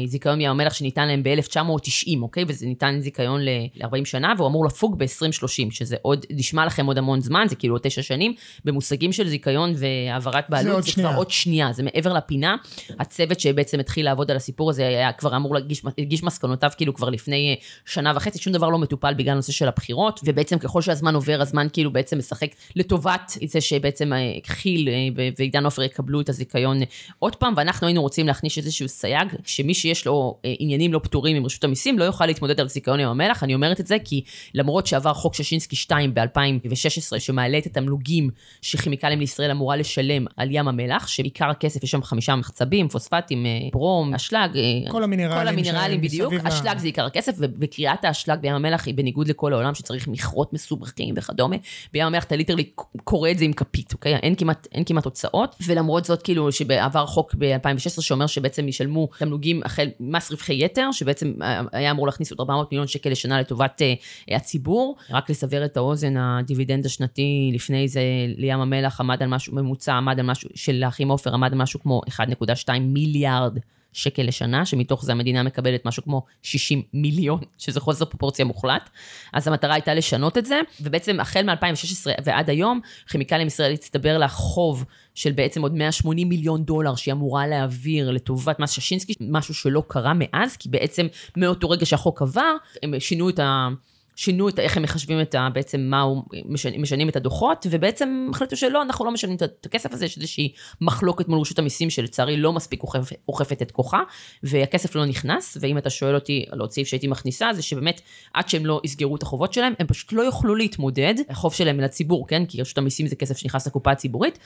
הזיכיון 0.04 0.38
מים 0.38 0.50
המלח 0.50 0.72
שניתן 0.72 1.08
להם 1.08 1.22
ב-1990, 1.22 2.16
אוקיי? 2.22 2.44
וזה 2.48 2.66
ניתן 2.66 2.98
זיכיון 3.00 3.40
ל-40 3.40 4.04
שנה, 4.04 4.32
והוא 4.36 4.48
אמור 4.48 4.66
לפוג 4.66 4.98
ב-2030, 4.98 5.70
שזה 5.70 5.96
עוד, 6.02 6.26
נשמע 6.30 6.66
לכם 6.66 6.86
עוד 6.86 6.98
המון 6.98 7.20
זמן, 7.20 7.46
זה 7.48 7.56
כאילו 7.56 7.74
עוד 7.74 7.82
תשע 7.82 8.02
שנים. 8.02 8.34
במושגים 8.64 9.12
של 9.12 9.28
זיכיון 9.28 9.72
והעברת 9.76 10.44
בעלות, 10.48 10.82
זה, 10.84 10.90
זה 10.90 11.02
כבר 11.02 11.14
עוד 11.16 11.30
שנייה, 11.30 11.72
זה 11.72 11.82
מעבר 11.82 12.12
לפינה. 12.12 12.56
הצוות 12.98 13.40
שבעצם 13.40 13.80
התחיל 13.80 14.04
לעבוד 14.04 14.30
על 14.30 14.36
הסיפור 14.36 14.70
הזה 14.70 14.86
היה 14.86 15.12
כבר 15.12 15.36
אמור 15.36 15.54
להגיש, 15.54 16.22
מסקנותיו 16.22 16.70
כאילו 16.76 16.94
כבר 16.94 17.10
לפני 17.10 17.50
אה, 17.50 17.66
שנה 17.86 18.12
וחצי, 18.16 18.38
שום 18.38 18.52
דבר 18.52 18.68
לא 18.68 18.78
מטופל 18.78 19.14
בגלל 19.14 19.32
הנושא 19.32 19.52
של 19.52 19.68
הבחירות, 19.68 20.20
ובעצם 20.24 20.58
ככל 20.58 20.82
שהזמן 20.82 21.14
עובר, 21.14 21.40
הזמן 21.40 21.66
כאילו 21.72 21.92
בעצם 21.92 22.18
משחק 22.18 22.48
לטובת 22.76 23.32
זה 23.46 23.60
שבעצם 23.60 24.12
אה, 24.12 24.18
כי"ל 24.46 24.88
אה, 24.88 25.28
ועידן 25.38 25.64
עופר 25.64 25.82
יקבלו 25.82 26.20
את 26.20 26.28
הזיכיון 26.28 26.78
עוד 27.18 27.36
פעם, 27.36 27.54
ואנחנו 27.56 27.86
היינו 27.86 28.02
רוצים 28.02 28.26
להכניס 28.26 28.58
איזשהו 28.58 28.88
סייג, 28.88 29.28
שמי 29.44 29.74
שיש 29.74 30.06
לו 30.06 30.38
אה, 30.44 30.54
עניינים 30.58 30.92
לא 30.92 30.98
פתורים 30.98 31.36
עם 31.36 31.44
רשות 31.44 31.64
המיסים 31.64 31.98
לא 31.98 32.04
יוכל 32.04 32.26
להתמודד 32.26 32.60
על 32.60 32.68
זיכיון 32.68 33.00
ים 33.00 33.08
המלח. 33.08 33.42
אני 33.42 33.54
אומרת 33.54 33.80
את 33.80 33.86
זה 33.86 33.96
כי 34.04 34.22
למרות 34.54 34.86
שעבר 34.86 35.14
חוק 35.14 35.34
ששינסקי 35.34 35.76
2 35.76 36.14
ב-2016, 36.14 37.18
שמעלה 37.18 37.58
את 37.58 37.66
התמלוגים 37.66 38.30
שכימיקלים 38.62 39.20
לישראל 39.20 39.50
אמורה 39.50 39.76
לשלם 39.76 40.24
על 40.36 40.48
ים 40.50 40.68
המלח, 40.68 41.06
שעיקר 41.06 41.50
הכסף 41.50 41.84
יש 41.84 41.90
שם 41.90 42.02
חמישה 42.02 42.36
מחצבים, 42.36 42.88
פוספטים, 42.88 43.46
אה, 43.46 43.50
ברום, 43.72 44.14
אשלג, 44.14 44.50
כל 44.90 45.04
המינרלים, 45.04 45.38
כל 45.38 45.48
המינרלים 45.48 46.00
בדיוק, 46.00 46.32
אשלג 46.44 46.78
זה 46.78 46.86
עיקר 46.86 47.06
הכסף, 47.06 47.32
וקריאת 47.38 48.04
האשלג 48.04 48.38
בים 48.40 48.54
המלח 48.54 48.86
היא 48.86 48.94
בניגוד 48.94 49.28
לכל 49.28 49.52
העולם 49.52 49.74
שצריך 49.74 50.08
מכרות 50.08 50.52
מסובכים 50.52 51.14
וכדומה. 51.18 51.56
בים 51.92 52.06
המלח 52.06 52.24
אתה 52.24 52.36
ליטרלי 52.36 52.64
קורא 53.04 53.30
את 53.30 53.38
זה 53.38 53.44
עם 53.44 53.52
כפית, 53.52 53.92
אוקיי? 53.92 54.16
אין 54.16 54.31
כמעט, 54.34 54.68
אין 54.72 54.84
כמעט 54.84 55.04
הוצאות, 55.04 55.56
ולמרות 55.66 56.04
זאת, 56.04 56.22
כאילו, 56.22 56.52
שבעבר 56.52 57.06
חוק 57.06 57.34
ב-2016 57.38 58.00
שאומר 58.00 58.26
שבעצם 58.26 58.68
ישלמו 58.68 59.08
תמלוגים 59.18 59.60
החל 59.64 59.88
מס 60.00 60.30
רווחי 60.30 60.64
יתר, 60.64 60.92
שבעצם 60.92 61.32
היה 61.72 61.90
אמור 61.90 62.06
להכניס 62.06 62.30
עוד 62.30 62.40
400 62.40 62.72
מיליון 62.72 62.86
שקל 62.86 63.10
לשנה 63.10 63.40
לטובת 63.40 63.82
uh, 63.82 64.34
הציבור. 64.34 64.96
רק 65.10 65.30
לסבר 65.30 65.64
את 65.64 65.76
האוזן, 65.76 66.16
הדיבידנד 66.16 66.86
השנתי 66.86 67.50
לפני 67.54 67.88
זה 67.88 68.02
לים 68.36 68.60
המלח 68.60 69.00
עמד 69.00 69.22
על 69.22 69.28
משהו, 69.28 69.54
ממוצע 69.54 69.94
עמד 69.94 70.18
על 70.20 70.26
משהו, 70.26 70.50
של 70.54 70.82
האחים 70.82 71.08
עופר 71.08 71.34
עמד 71.34 71.52
על 71.52 71.58
משהו 71.58 71.80
כמו 71.80 72.00
1.2 72.08 72.78
מיליארד. 72.80 73.58
שקל 73.92 74.22
לשנה, 74.22 74.66
שמתוך 74.66 75.04
זה 75.04 75.12
המדינה 75.12 75.42
מקבלת 75.42 75.84
משהו 75.84 76.02
כמו 76.02 76.22
60 76.42 76.82
מיליון, 76.94 77.40
שזה 77.58 77.80
חוסר 77.80 78.04
פרופורציה 78.04 78.44
מוחלט. 78.44 78.90
אז 79.32 79.48
המטרה 79.48 79.74
הייתה 79.74 79.94
לשנות 79.94 80.38
את 80.38 80.46
זה, 80.46 80.60
ובעצם 80.80 81.20
החל 81.20 81.42
מ-2016 81.42 82.06
ועד 82.24 82.50
היום, 82.50 82.80
כימיקלים 83.10 83.46
ישראל 83.46 83.72
הצטבר 83.72 84.18
לה 84.18 84.28
חוב 84.28 84.84
של 85.14 85.32
בעצם 85.32 85.62
עוד 85.62 85.74
180 85.74 86.28
מיליון 86.28 86.64
דולר 86.64 86.94
שהיא 86.94 87.12
אמורה 87.12 87.46
להעביר 87.46 88.10
לטובת 88.10 88.58
מס 88.58 88.70
ששינסקי, 88.70 89.14
משהו 89.20 89.54
שלא 89.54 89.82
קרה 89.88 90.12
מאז, 90.14 90.56
כי 90.56 90.68
בעצם 90.68 91.06
מאותו 91.36 91.70
רגע 91.70 91.86
שהחוק 91.86 92.22
עבר, 92.22 92.54
הם 92.82 92.94
שינו 93.00 93.28
את 93.28 93.38
ה... 93.38 93.68
שינו 94.16 94.48
את 94.48 94.58
איך 94.58 94.76
הם 94.76 94.82
מחשבים 94.82 95.20
את 95.20 95.34
ה... 95.34 95.48
בעצם 95.52 95.80
מה 95.80 96.00
הוא... 96.00 96.22
משנים, 96.44 96.82
משנים 96.82 97.08
את 97.08 97.16
הדוחות, 97.16 97.66
ובעצם 97.70 98.28
החליטו 98.30 98.56
שלא, 98.56 98.82
אנחנו 98.82 99.04
לא 99.04 99.10
משנים 99.10 99.36
את 99.36 99.66
הכסף 99.66 99.92
הזה, 99.92 100.04
יש 100.04 100.16
איזושהי 100.16 100.52
מחלוקת 100.80 101.28
מול 101.28 101.40
רשות 101.40 101.58
המיסים 101.58 101.90
שלצערי 101.90 102.36
לא 102.36 102.52
מספיק 102.52 102.82
אוכפת, 102.82 103.16
אוכפת 103.28 103.62
את 103.62 103.70
כוחה, 103.70 104.00
והכסף 104.42 104.94
לא 104.94 105.04
נכנס, 105.04 105.56
ואם 105.60 105.78
אתה 105.78 105.90
שואל 105.90 106.14
אותי 106.14 106.44
על 106.50 106.60
עוד 106.60 106.72
סעיף 106.72 106.88
שהייתי 106.88 107.06
מכניסה, 107.06 107.50
זה 107.52 107.62
שבאמת, 107.62 108.00
עד 108.34 108.48
שהם 108.48 108.66
לא 108.66 108.80
יסגרו 108.84 109.16
את 109.16 109.22
החובות 109.22 109.52
שלהם, 109.52 109.72
הם 109.78 109.86
פשוט 109.86 110.12
לא 110.12 110.22
יוכלו 110.22 110.54
להתמודד, 110.54 111.14
החוב 111.28 111.54
שלהם 111.54 111.80
לציבור, 111.80 112.28
כן? 112.28 112.46
כי 112.46 112.60
רשות 112.60 112.78
המיסים 112.78 113.06
זה 113.06 113.16
כסף 113.16 113.36
שנכנס 113.36 113.66
לקופה 113.66 113.90
הציבורית, 113.90 114.38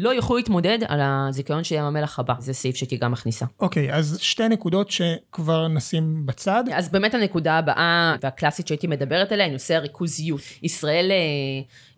לא 0.00 0.10
יוכלו 0.10 0.36
להתמודד 0.36 0.78
על 0.88 1.00
הזיכיון 1.02 1.64
של 1.64 1.74
ים 1.74 1.84
המלח 1.84 2.18
הבא. 2.18 2.34
זה 2.38 2.52
סעיף 2.52 2.76
שהייתי 2.76 2.96
גם 2.96 3.12
מכניסה. 3.12 3.46
אוקיי, 3.60 3.90
okay, 3.90 3.94
אז 3.94 4.18
שתי 4.20 4.48
נקודות 4.48 4.90
שכבר 4.90 5.68
נשים 5.68 6.26
בצד. 6.26 6.64
אז 6.72 6.88
באמת 6.88 7.14
הנקודה 7.14 7.58
הבאה 7.58 8.16
והקלאסית 8.22 8.68
שהייתי 8.68 8.86
מדברת 8.86 9.32
עליה, 9.32 9.46
היא 9.46 9.52
נושא 9.52 9.74
הריכוזיות. 9.74 10.40
ישראל, 10.62 11.10
אה, 11.10 11.16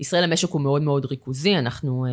ישראל 0.00 0.24
המשק 0.24 0.50
הוא 0.50 0.60
מאוד 0.60 0.82
מאוד 0.82 1.04
ריכוזי, 1.04 1.58
אנחנו... 1.58 2.06
אה, 2.06 2.10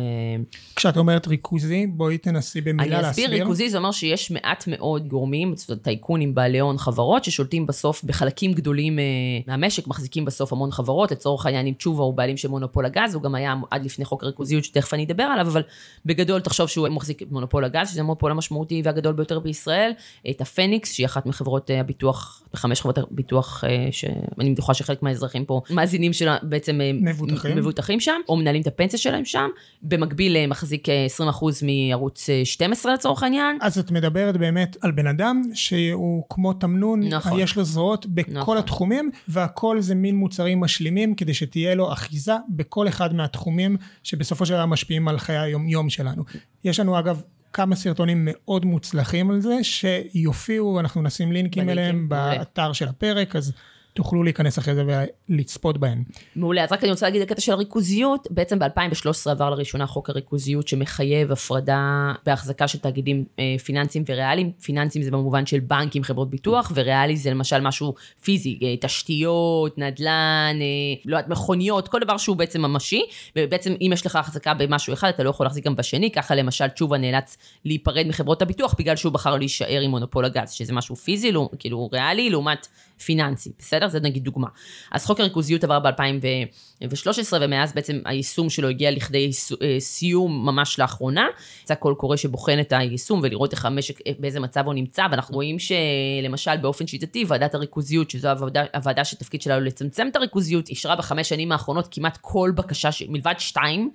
כשאת 0.76 0.96
אומרת 0.96 1.26
ריכוזי, 1.26 1.86
בואי 1.86 2.18
תנסי 2.18 2.60
במילה 2.60 3.00
להסביר. 3.00 3.24
אני 3.24 3.34
אסביר, 3.34 3.42
ריכוזי 3.42 3.70
זה 3.70 3.78
אומר 3.78 3.92
שיש 3.92 4.30
מעט 4.30 4.64
מאוד 4.66 5.08
גורמים, 5.08 5.54
טייקונים, 5.82 6.34
בעלי 6.34 6.58
הון, 6.58 6.78
חברות, 6.78 7.24
ששולטים 7.24 7.66
בסוף 7.66 8.04
בחלקים 8.04 8.52
גדולים 8.52 8.98
אה, 8.98 9.04
מהמשק, 9.46 9.86
מחזיקים 9.86 10.24
בסוף 10.24 10.52
המון 10.52 10.70
חברות, 10.70 11.10
לצורך 11.12 11.46
העניין 11.46 11.66
עם 11.66 11.74
תשובה 11.74 12.02
הוא 12.02 12.14
בעלים 12.14 12.36
של 12.36 12.48
מונופול 12.48 12.86
הגז, 12.86 13.14
הוא 13.14 13.22
גם 13.22 13.34
היה 13.34 13.54
עד 13.70 13.84
לפני 13.84 14.04
חוק 14.04 14.22
הריכוזיות, 14.22 14.64
שתכף 14.64 14.94
אני 14.94 15.04
אדבר 15.04 15.22
עליו, 15.22 15.46
אבל 15.46 15.62
בגדול 16.06 16.40
תחשוב 16.40 16.68
שהוא 16.68 16.88
מחזיק 16.88 17.22
את 17.22 17.30
מונופול 17.30 17.64
הגז, 17.64 17.90
שזה 17.90 18.00
המונופול 18.00 18.30
המשמעותי 18.30 18.82
והגדול 18.84 19.12
ביותר 19.12 19.38
בישראל, 19.38 19.92
את 20.30 20.40
הפניקס, 20.40 20.92
שהיא 20.92 21.06
אחת 21.06 21.26
מחברות 21.26 21.70
אה, 21.70 21.80
הביטוח, 21.80 22.42
בחמש 22.52 22.80
חברות 22.80 22.98
הביטוח, 22.98 23.64
אה, 23.64 23.88
שאני 23.90 24.50
בטוחה 24.50 24.74
שחלק 24.74 25.02
מהאזרחים 25.02 25.44
פה, 25.44 25.60
מאזינים 25.70 26.12
שלה 26.12 26.36
בעצם 26.42 26.80
אה, 26.80 26.90
מבוטחים. 26.92 27.56
מבוטחים 27.56 28.00
שם, 28.00 28.20
או 28.28 28.36
מנהלים 28.36 28.62
את 28.62 28.66
הפנסיה 28.66 28.98
שלהם 28.98 29.24
שם, 29.24 29.48
במקביל 29.82 30.46
מחזיק 30.46 30.88
20% 30.88 31.22
מערוץ 31.62 32.28
12 32.44 32.94
לצורך 32.94 33.22
העניין. 33.22 33.58
אז 33.60 33.78
את 33.78 33.90
מדברת 33.90 34.36
באמת 34.36 34.76
על 34.80 34.90
בן 34.90 35.06
אדם 35.06 35.42
שהוא 35.54 36.24
כמו 36.28 36.52
תמנון, 36.52 37.02
נכון. 37.02 37.40
יש 37.40 37.56
לו 37.56 37.64
זרועות 37.64 38.06
בכל 38.06 38.32
נכון. 38.32 38.56
התחומים, 38.56 39.10
והכל 39.28 39.80
זה 39.80 39.94
מין 39.94 40.16
מוצרים 40.16 40.60
משלימים, 40.60 41.14
כדי 41.14 41.34
שתהיה 41.34 41.74
לו 41.74 41.92
אחיזה 41.92 42.34
בכל 42.48 42.88
אחד 42.88 43.14
מהתחומים 43.14 43.76
שבסופו 44.02 44.46
של 44.46 44.54
דבר 44.54 44.66
משפיעים 44.66 45.08
על 45.08 45.18
חיי 45.18 45.38
היום. 45.38 45.59
היום-יום 45.60 45.90
שלנו. 45.90 46.24
יש 46.64 46.80
לנו 46.80 46.98
אגב 46.98 47.22
כמה 47.52 47.76
סרטונים 47.76 48.28
מאוד 48.30 48.64
מוצלחים 48.64 49.30
על 49.30 49.40
זה, 49.40 49.58
שיופיעו, 49.62 50.80
אנחנו 50.80 51.02
נשים 51.02 51.32
לינקים 51.32 51.68
אליהם 51.68 52.08
באתר 52.08 52.72
של 52.72 52.88
הפרק, 52.88 53.36
אז 53.36 53.52
תוכלו 54.00 54.22
להיכנס 54.22 54.58
אחרי 54.58 54.74
זה 54.74 54.84
ולצפות 55.28 55.78
בהן. 55.78 56.02
מעולה, 56.36 56.64
אז 56.64 56.72
רק 56.72 56.82
אני 56.82 56.90
רוצה 56.90 57.06
להגיד 57.06 57.22
הקטע 57.22 57.40
של 57.40 57.52
הריכוזיות, 57.52 58.28
בעצם 58.30 58.58
ב-2013 58.58 59.30
עבר 59.30 59.50
לראשונה 59.50 59.86
חוק 59.86 60.10
הריכוזיות 60.10 60.68
שמחייב 60.68 61.32
הפרדה 61.32 62.12
בהחזקה 62.26 62.68
של 62.68 62.78
תאגידים 62.78 63.24
אה, 63.38 63.56
פיננסיים 63.64 64.04
וריאליים. 64.08 64.52
פיננסיים 64.62 65.04
זה 65.04 65.10
במובן 65.10 65.46
של 65.46 65.60
בנקים, 65.60 66.02
חברות 66.02 66.30
ביטוח, 66.30 66.72
וריאלי 66.74 67.16
זה 67.16 67.30
למשל 67.30 67.60
משהו 67.60 67.94
פיזי, 68.22 68.58
אה, 68.62 68.74
תשתיות, 68.80 69.78
נדל"ן, 69.78 70.58
אה, 70.60 70.66
לא 71.04 71.16
יודעת, 71.16 71.30
מכוניות, 71.30 71.88
כל 71.88 72.00
דבר 72.00 72.16
שהוא 72.16 72.36
בעצם 72.36 72.60
ממשי, 72.60 73.02
ובעצם 73.36 73.74
אם 73.80 73.90
יש 73.92 74.06
לך 74.06 74.16
החזקה 74.16 74.54
במשהו 74.54 74.92
אחד, 74.92 75.08
אתה 75.08 75.22
לא 75.22 75.30
יכול 75.30 75.46
להחזיק 75.46 75.66
גם 75.66 75.76
בשני, 75.76 76.10
ככה 76.10 76.34
למשל 76.34 76.68
תשובה 76.68 76.98
נאלץ 76.98 77.36
להיפרד 77.64 78.06
מחברות 78.08 78.42
הביטוח 78.42 78.74
בגלל 78.78 78.96
שהוא 78.96 79.12
בחר 79.12 79.36
להישאר 79.36 79.80
עם 79.80 79.90
מונופול 79.90 80.24
הגז, 80.24 80.50
שזה 80.50 80.72
משהו 80.72 80.96
פיזי, 80.96 81.32
לא, 81.32 81.48
כאילו 81.58 81.88
ריאלי, 81.92 82.30
לעומת 82.30 82.66
פיננסי, 83.04 83.50
בסדר? 83.58 83.88
זה 83.88 84.00
נגיד 84.00 84.24
דוגמה. 84.24 84.48
אז 84.92 85.06
חוק 85.06 85.20
הריכוזיות 85.20 85.64
עבר 85.64 85.78
ב-2013, 85.78 87.32
ומאז 87.40 87.72
בעצם 87.72 88.00
היישום 88.04 88.50
שלו 88.50 88.68
הגיע 88.68 88.90
לכדי 88.90 89.30
אה, 89.62 89.76
סיום 89.80 90.46
ממש 90.46 90.78
לאחרונה. 90.78 91.26
יצא 91.62 91.74
קול 91.74 91.94
קורא 91.94 92.16
שבוחן 92.16 92.60
את 92.60 92.72
היישום 92.72 93.20
ולראות 93.22 93.52
איך 93.52 93.64
המשק, 93.64 94.00
אה, 94.06 94.12
באיזה 94.18 94.40
מצב 94.40 94.66
הוא 94.66 94.74
נמצא, 94.74 95.06
ואנחנו 95.10 95.34
רואים 95.34 95.56
שלמשל 95.58 96.56
באופן 96.56 96.86
שיטתי, 96.86 97.24
ועדת 97.28 97.54
הריכוזיות, 97.54 98.10
שזו 98.10 98.28
הוועדה, 98.30 98.62
הוועדה 98.74 99.04
שתפקיד 99.04 99.42
שלה 99.42 99.60
לצמצם 99.60 100.06
את 100.10 100.16
הריכוזיות, 100.16 100.68
אישרה 100.68 100.96
בחמש 100.96 101.28
שנים 101.28 101.52
האחרונות 101.52 101.88
כמעט 101.90 102.18
כל 102.20 102.52
בקשה, 102.54 102.90
מלבד 103.08 103.34
שתיים, 103.38 103.90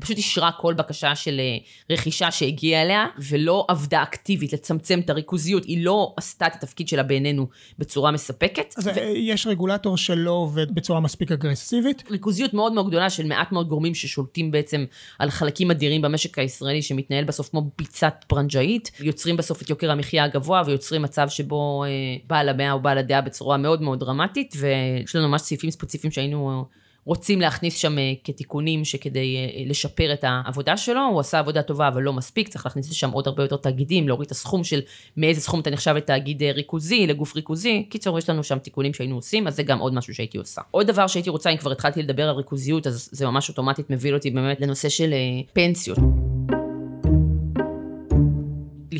פשוט 0.00 0.16
אישרה 0.16 0.52
כל 0.52 0.74
בקשה 0.74 1.14
של 1.14 1.40
אה, 1.40 1.56
רכישה 1.90 2.30
שהגיעה 2.30 2.82
אליה, 2.82 3.06
ולא 3.18 3.66
עבדה 3.68 4.02
אקטיבית 4.02 4.52
לצמצם 4.52 5.00
את 5.00 5.10
הריכוזיות, 5.10 5.64
היא 5.64 5.84
לא 5.84 6.14
עשתה 6.16 6.46
את 6.46 6.54
התפקיד 6.54 6.88
שלה 6.88 7.02
בעינינו 7.02 7.46
בצורה 7.78 8.10
מספקת. 8.10 8.74
אז 8.76 8.86
ו... 8.86 8.90
אה, 8.90 9.12
יש 9.16 9.46
רגולטור 9.46 9.96
שלא 9.96 10.30
עובד 10.30 10.74
בצורה 10.74 11.00
מספיק 11.00 11.32
אגרסיבית? 11.32 12.10
ריכוזיות 12.10 12.54
מאוד 12.54 12.72
מאוד 12.72 12.88
גדולה 12.88 13.10
של 13.10 13.26
מעט 13.26 13.52
מאוד 13.52 13.68
גורמים 13.68 13.94
ששולטים 13.94 14.50
בעצם 14.50 14.84
על 15.18 15.30
חלקים 15.30 15.70
אדירים 15.70 16.02
במשק 16.02 16.38
הישראלי, 16.38 16.82
שמתנהל 16.82 17.24
בסוף 17.24 17.48
כמו 17.48 17.70
ביצת 17.78 18.24
פרנג'אית, 18.26 18.90
יוצרים 19.00 19.36
בסוף 19.36 19.62
את 19.62 19.70
יוקר 19.70 19.90
המחיה 19.90 20.24
הגבוה, 20.24 20.62
ויוצרים 20.66 21.02
מצב 21.02 21.28
שבו 21.28 21.84
אה, 21.84 21.88
בעל 22.26 22.48
המאה 22.48 22.72
או 22.72 22.80
בעל 22.80 22.98
הדעה 22.98 23.20
בצורה 23.20 23.56
מאוד 23.56 23.82
מאוד 23.82 24.00
דרמטית, 24.00 24.54
ויש 24.58 25.16
לנו 25.16 25.28
ממש 25.28 25.40
סעיפים 25.40 25.70
ספציפיים 25.70 26.10
שהיינו... 26.10 26.64
רוצים 27.10 27.40
להכניס 27.40 27.76
שם 27.76 27.98
אה, 27.98 28.12
כתיקונים 28.24 28.84
שכדי 28.84 29.36
אה, 29.36 29.62
לשפר 29.66 30.12
את 30.12 30.24
העבודה 30.24 30.76
שלו, 30.76 31.00
הוא 31.10 31.20
עשה 31.20 31.38
עבודה 31.38 31.62
טובה 31.62 31.88
אבל 31.88 32.02
לא 32.02 32.12
מספיק, 32.12 32.48
צריך 32.48 32.66
להכניס 32.66 32.90
לשם 32.90 33.10
עוד 33.10 33.26
הרבה 33.26 33.44
יותר 33.44 33.56
תאגידים, 33.56 34.08
להוריד 34.08 34.26
את 34.26 34.32
הסכום 34.32 34.64
של 34.64 34.80
מאיזה 35.16 35.40
סכום 35.40 35.60
אתה 35.60 35.70
נחשב 35.70 35.94
לתאגיד 35.96 36.42
אה, 36.42 36.52
ריכוזי, 36.52 37.06
לגוף 37.06 37.36
ריכוזי, 37.36 37.86
קיצור 37.88 38.18
יש 38.18 38.30
לנו 38.30 38.44
שם 38.44 38.58
תיקונים 38.58 38.94
שהיינו 38.94 39.16
עושים, 39.16 39.46
אז 39.46 39.56
זה 39.56 39.62
גם 39.62 39.78
עוד 39.78 39.94
משהו 39.94 40.14
שהייתי 40.14 40.38
עושה. 40.38 40.60
עוד 40.70 40.86
דבר 40.86 41.06
שהייתי 41.06 41.30
רוצה, 41.30 41.50
אם 41.50 41.56
כבר 41.56 41.72
התחלתי 41.72 42.02
לדבר 42.02 42.28
על 42.28 42.34
ריכוזיות, 42.34 42.86
אז 42.86 43.08
זה 43.12 43.26
ממש 43.26 43.48
אוטומטית 43.48 43.90
מביא 43.90 44.14
אותי 44.14 44.30
באמת 44.30 44.60
לנושא 44.60 44.88
של 44.88 45.14
פנסיות. 45.52 45.98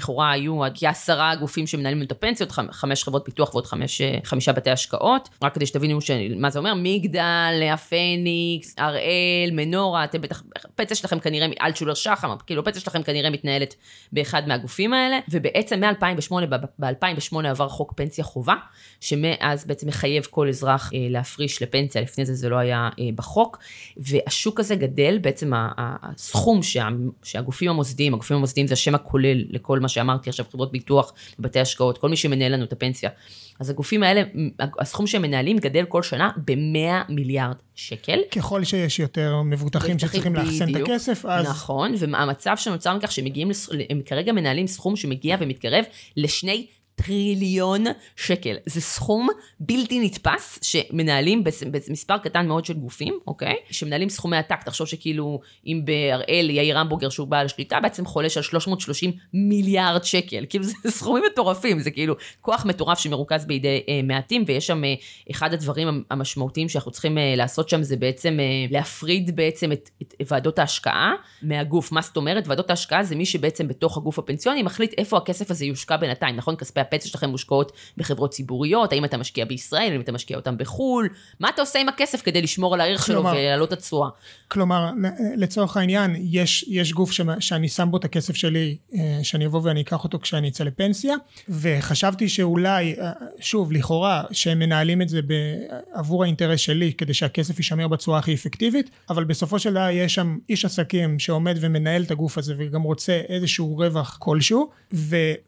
לכאורה 0.00 0.30
היו 0.30 0.64
עד 0.64 0.72
כעשרה 0.74 1.34
גופים 1.34 1.66
שמנהלים 1.66 2.02
את 2.02 2.12
הפנסיות, 2.12 2.52
חמש 2.70 3.04
חברות 3.04 3.22
פיתוח 3.24 3.54
ועוד 3.54 3.66
חמש, 3.66 4.00
אה, 4.00 4.18
חמישה 4.24 4.52
בתי 4.52 4.70
השקעות. 4.70 5.28
רק 5.42 5.54
כדי 5.54 5.66
שתבינו 5.66 5.98
מה 6.36 6.50
זה 6.50 6.58
אומר, 6.58 6.74
מגדל, 6.76 7.68
הפניקס, 7.72 8.74
הראל, 8.78 9.50
מנורה, 9.52 10.04
אתם 10.04 10.20
בטח, 10.20 10.42
הפנסיה 10.64 10.96
שלכם 10.96 11.20
כנראה, 11.20 11.46
אלטשולר 11.62 11.94
שחם, 11.94 12.28
כאילו 12.46 12.60
הפנסיה 12.60 12.80
שלכם 12.80 13.02
כנראה 13.02 13.30
מתנהלת 13.30 13.74
באחד 14.12 14.48
מהגופים 14.48 14.92
האלה, 14.92 15.18
ובעצם 15.28 15.84
מ-2008, 15.84 16.46
ב-2008 16.78 17.46
עבר 17.46 17.68
חוק 17.68 17.92
פנסיה 17.96 18.24
חובה, 18.24 18.54
שמאז 19.00 19.66
בעצם 19.66 19.88
מחייב 19.88 20.26
כל 20.30 20.48
אזרח 20.48 20.90
אה, 20.94 21.06
להפריש 21.10 21.62
לפנסיה, 21.62 22.02
לפני 22.02 22.24
זה 22.24 22.34
זה 22.34 22.48
לא 22.48 22.56
היה 22.56 22.88
אה, 22.98 23.04
בחוק, 23.14 23.58
והשוק 23.96 24.60
הזה 24.60 24.74
גדל, 24.74 25.18
בעצם 25.18 25.52
הסכום 25.76 26.62
שה, 26.62 26.88
שהגופים 27.22 27.70
המוסדיים, 27.70 28.14
הגופים 28.14 28.36
המוסדיים 28.36 28.66
זה 28.66 28.74
השם 28.74 28.94
הכולל 28.94 29.44
לכל 29.50 29.80
מה 29.80 29.88
שאמרתי 29.90 30.30
עכשיו, 30.30 30.46
חברות 30.52 30.72
ביטוח, 30.72 31.12
בתי 31.38 31.60
השקעות, 31.60 31.98
כל 31.98 32.08
מי 32.08 32.16
שמנהל 32.16 32.52
לנו 32.52 32.64
את 32.64 32.72
הפנסיה. 32.72 33.10
אז 33.60 33.70
הגופים 33.70 34.02
האלה, 34.02 34.22
הסכום 34.78 35.06
שהם 35.06 35.22
מנהלים 35.22 35.58
גדל 35.58 35.84
כל 35.88 36.02
שנה 36.02 36.30
ב-100 36.44 37.12
מיליארד 37.12 37.56
שקל. 37.74 38.18
ככל 38.30 38.64
שיש 38.64 38.98
יותר 38.98 39.42
מבוטחים 39.44 39.98
שצריכים 39.98 40.34
לאחסן 40.34 40.76
את 40.76 40.80
הכסף, 40.82 41.24
אז... 41.28 41.46
נכון, 41.46 41.94
והמצב 41.98 42.54
שנוצר 42.56 42.96
מכך 42.96 43.12
שהם 43.12 43.24
מגיעים, 43.24 43.50
הם 43.90 44.00
כרגע 44.04 44.32
מנהלים 44.32 44.66
סכום 44.66 44.96
שמגיע 44.96 45.36
ומתקרב 45.40 45.84
לשני 46.16 46.66
טריליון 47.04 47.84
שקל. 48.16 48.56
זה 48.66 48.80
סכום 48.80 49.28
בלתי 49.60 50.00
נתפס 50.00 50.58
שמנהלים 50.62 51.44
במספר 51.70 52.18
קטן 52.18 52.46
מאוד 52.46 52.64
של 52.64 52.74
גופים, 52.74 53.18
אוקיי? 53.26 53.56
שמנהלים 53.70 54.08
סכומי 54.08 54.36
עתק. 54.36 54.62
תחשוב 54.62 54.86
שכאילו, 54.86 55.40
אם 55.66 55.82
בהראל 55.84 56.50
יאיר 56.50 56.78
המבורגר 56.78 57.08
שהוא 57.08 57.28
בעל 57.28 57.46
השליטה, 57.46 57.80
בעצם 57.80 58.06
חולש 58.06 58.36
על 58.36 58.42
330 58.42 59.12
מיליארד 59.34 60.04
שקל. 60.04 60.44
כאילו, 60.48 60.64
זה 60.64 60.72
סכומים 60.98 61.24
מטורפים, 61.32 61.80
זה 61.80 61.90
כאילו 61.90 62.14
כוח 62.40 62.66
מטורף 62.66 62.98
שמרוכז 62.98 63.46
בידי 63.46 63.82
אה, 63.88 64.00
מעטים, 64.04 64.44
ויש 64.46 64.66
שם 64.66 64.84
אה, 64.84 64.94
אחד 65.30 65.52
הדברים 65.54 66.04
המשמעותיים 66.10 66.68
שאנחנו 66.68 66.90
צריכים 66.90 67.18
אה, 67.18 67.34
לעשות 67.36 67.68
שם, 67.68 67.82
זה 67.82 67.96
בעצם 67.96 68.40
אה, 68.40 68.44
להפריד 68.70 69.36
בעצם 69.36 69.72
את, 69.72 69.90
את 70.02 70.14
ועדות 70.30 70.58
ההשקעה 70.58 71.12
מהגוף. 71.42 71.92
מה 71.92 72.00
זאת 72.00 72.16
אומרת? 72.16 72.48
ועדות 72.48 72.70
ההשקעה 72.70 73.04
זה 73.04 73.16
מי 73.16 73.26
שבעצם 73.26 73.68
בתוך 73.68 73.96
הגוף 73.96 74.18
הפנסיוני 74.18 74.62
מחליט 74.62 74.94
איפה 74.98 75.16
הכסף 75.16 75.50
הזה 75.50 75.64
יושקע 75.64 75.96
בינתיים, 75.96 76.36
נכון? 76.36 76.56
כספי 76.56 76.80
הפנסיה 76.90 77.10
שלכם 77.10 77.30
מושקעות 77.30 77.72
בחברות 77.96 78.30
ציבוריות, 78.30 78.92
האם 78.92 79.04
אתה 79.04 79.16
משקיע 79.16 79.44
בישראל, 79.44 79.92
האם 79.92 80.00
אתה 80.00 80.12
משקיע 80.12 80.36
אותם 80.36 80.58
בחו"ל, 80.58 81.08
מה 81.40 81.48
אתה 81.48 81.62
עושה 81.62 81.78
עם 81.78 81.88
הכסף 81.88 82.22
כדי 82.22 82.42
לשמור 82.42 82.74
על 82.74 82.80
הערך 82.80 83.06
שלו 83.06 83.24
ולהעלות 83.24 83.68
את 83.68 83.78
התשואה? 83.78 84.08
כלומר, 84.48 84.90
לצורך 85.36 85.76
העניין, 85.76 86.16
יש, 86.18 86.64
יש 86.68 86.92
גוף 86.92 87.12
ש, 87.12 87.20
שאני 87.40 87.68
שם 87.68 87.88
בו 87.90 87.96
את 87.96 88.04
הכסף 88.04 88.34
שלי, 88.34 88.76
אה, 88.94 89.18
שאני 89.22 89.46
אבוא 89.46 89.60
ואני 89.64 89.80
אקח 89.80 90.04
אותו 90.04 90.18
כשאני 90.18 90.48
אצא 90.48 90.64
לפנסיה, 90.64 91.14
וחשבתי 91.48 92.28
שאולי, 92.28 92.94
אה, 93.00 93.12
שוב, 93.40 93.72
לכאורה, 93.72 94.22
שהם 94.32 94.58
מנהלים 94.58 95.02
את 95.02 95.08
זה 95.08 95.20
עבור 95.92 96.24
האינטרס 96.24 96.60
שלי, 96.60 96.92
כדי 96.92 97.14
שהכסף 97.14 97.58
יישמר 97.58 97.88
בצורה 97.88 98.18
הכי 98.18 98.34
אפקטיבית, 98.34 98.90
אבל 99.10 99.24
בסופו 99.24 99.58
של 99.58 99.70
דבר 99.70 99.88
יש 99.92 100.14
שם 100.14 100.38
איש 100.48 100.64
עסקים 100.64 101.18
שעומד 101.18 101.56
ומנהל 101.60 102.02
את 102.02 102.10
הגוף 102.10 102.38
הזה 102.38 102.54
וגם 102.58 102.82
רוצה 102.82 103.20
איזשהו 103.28 103.76
רווח 103.76 104.16
כלשהו, 104.20 104.70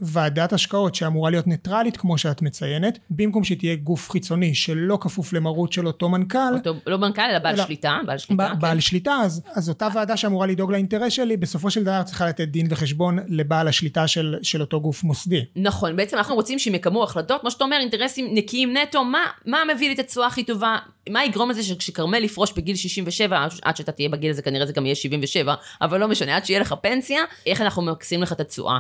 וועדת 0.01 0.53
השקעות 0.53 0.95
שאמורה 0.95 1.31
להיות 1.33 1.47
ניטרלית, 1.47 1.97
כמו 1.97 2.19
שאת 2.19 2.43
מציינת, 2.43 2.99
במקום 3.11 3.45
שתהיה 3.45 3.77
גוף 3.77 4.11
חיצוני 4.11 4.55
שלא 4.55 4.99
כפוף 5.01 5.33
למרות 5.33 5.73
של 5.73 5.87
אותו 5.87 6.09
מנכ"ל, 6.09 6.39
אותו, 6.55 6.75
לא 6.87 6.99
מנכ"ל, 6.99 7.23
אלא 7.31 7.39
בעל 7.39 7.55
אלא- 7.55 7.65
שליטה, 7.65 7.99
בעל 8.07 8.19
שליטה, 8.19 8.55
ב- 8.55 8.61
בעל 8.61 8.81
שליטה, 8.81 9.15
אז, 9.15 9.43
אז 9.55 9.69
אותה 9.69 9.89
ועדה 9.95 10.17
שאמורה 10.17 10.47
לדאוג 10.47 10.73
לאינטרס 10.73 11.13
שלי, 11.13 11.37
בסופו 11.37 11.71
של 11.71 11.85
דבר 11.85 12.03
צריכה 12.03 12.27
לתת 12.27 12.49
דין 12.49 12.67
וחשבון 12.71 13.19
לבעל 13.29 13.69
השליטה 13.69 14.09
של, 14.09 14.37
של 14.43 14.61
אותו 14.61 14.81
גוף 14.81 15.05
מוסדי. 15.05 15.45
נכון, 15.57 15.97
בעצם 15.97 16.17
אנחנו 16.17 16.35
רוצים 16.35 16.59
שהם 16.59 16.75
יקמו 16.75 17.05
החלטות, 17.05 17.41
כמו 17.41 17.51
שאתה 17.51 17.65
אומר, 17.65 17.77
אינטרסים 17.81 18.27
נקיים 18.35 18.77
נטו, 18.77 19.05
מה, 19.05 19.19
מה 19.47 19.59
מביא 19.75 19.89
לי 19.89 19.95
את 19.95 19.99
התשואה 19.99 20.27
הכי 20.27 20.45
טובה, 20.45 20.77
מה 21.11 21.25
יגרום 21.25 21.51
לזה 21.51 21.63
שכשכרמל 21.63 22.25
יפרוש 22.25 22.53
בגיל 22.53 22.77
67, 22.77 23.47
עד 23.63 23.77
שאתה 23.77 23.93
תהיה 23.93 24.09
בגיל 24.09 24.31
הזה 24.31 24.43
כנראה 24.43 24.67
זה 24.67 24.73
גם 24.73 24.87
יהיה 24.87 24.95
77, 24.95 25.55
אבל 25.81 26.01
לא 26.01 26.09
משנה, 26.09 26.37
עד 26.37 26.45
שיהיה 26.45 26.61
לך 26.61 26.75
פנסיה, 26.83 27.23
איך 27.47 27.61
אנחנו 27.61 27.83
מקסים 27.83 28.23
לך 28.23 28.33
את 28.33 28.41
התשואה. 28.41 28.79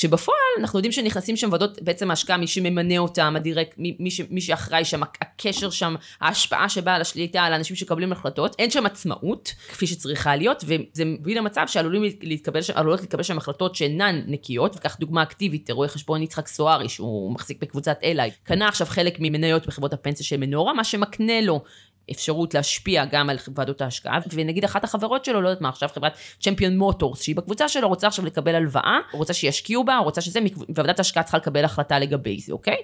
כשבפועל 0.00 0.36
אנחנו 0.58 0.78
יודעים 0.78 0.92
שנכנסים 0.92 1.36
שם 1.36 1.48
ועדות, 1.52 1.82
בעצם 1.82 2.10
ההשקעה, 2.10 2.36
מי 2.36 2.46
שממנה 2.46 2.98
אותם, 2.98 3.34
הדירקט, 3.36 3.74
מי, 3.78 3.96
מי, 3.98 4.10
מי 4.30 4.40
שאחראי 4.40 4.84
שם, 4.84 5.00
הקשר 5.02 5.70
שם, 5.70 5.94
ההשפעה 6.20 6.68
שבאה 6.68 6.94
על 6.94 7.00
השליטה, 7.00 7.42
על 7.42 7.52
האנשים 7.52 7.76
שמקבלים 7.76 8.12
החלטות, 8.12 8.56
אין 8.58 8.70
שם 8.70 8.86
עצמאות, 8.86 9.52
כפי 9.68 9.86
שצריכה 9.86 10.36
להיות, 10.36 10.64
וזה 10.66 11.04
מביא 11.04 11.36
למצב 11.36 11.64
שעלולים 11.66 12.02
להתקבל, 12.20 12.62
שם- 12.62 12.72
עלולות 12.76 13.00
להתקבל 13.00 13.22
שם 13.22 13.38
החלטות 13.38 13.74
שאינן 13.74 14.22
נקיות, 14.26 14.76
וכך 14.76 14.96
דוגמה 15.00 15.22
אקטיבית, 15.22 15.70
רואה 15.70 15.88
חשבון 15.88 16.22
יצחק 16.22 16.48
סוארי, 16.48 16.88
שהוא 16.88 17.32
מחזיק 17.32 17.62
בקבוצת 17.62 17.98
אליי, 18.04 18.30
קנה 18.42 18.68
עכשיו 18.68 18.86
חלק 18.86 19.16
ממניות 19.20 19.66
בחברות 19.66 19.92
הפנסיה 19.92 20.26
של 20.26 20.36
מנורה, 20.36 20.72
מה 20.74 20.84
שמקנה 20.84 21.40
לו 21.40 21.62
אפשרות 22.12 22.54
להשפיע 22.54 23.04
גם 23.04 23.30
על 23.30 23.36
ועדות 23.54 23.80
ההשקעה, 23.82 24.18
ונגיד 24.32 24.64
אחת 24.64 24.84
החברות 24.84 25.24
שלו, 25.24 25.40
לא 25.40 25.48
יודעת 25.48 25.62
מה, 25.62 25.68
עכשיו 25.68 25.88
חברת 25.94 26.12
צ'מפיון 26.40 26.78
מוטורס, 26.78 27.22
שהיא 27.22 27.36
בקבוצה 27.36 27.68
שלו, 27.68 27.88
רוצה 27.88 28.06
עכשיו 28.06 28.26
לקבל 28.26 28.54
הלוואה, 28.54 28.98
רוצה 29.12 29.32
שישקיעו 29.32 29.84
בה, 29.84 29.98
רוצה 29.98 30.20
שזה, 30.20 30.40
ועדת 30.74 30.98
ההשקעה 30.98 31.22
צריכה 31.22 31.38
לקבל 31.38 31.64
החלטה 31.64 31.98
לגבי 31.98 32.40
זה, 32.40 32.52
אוקיי? 32.52 32.76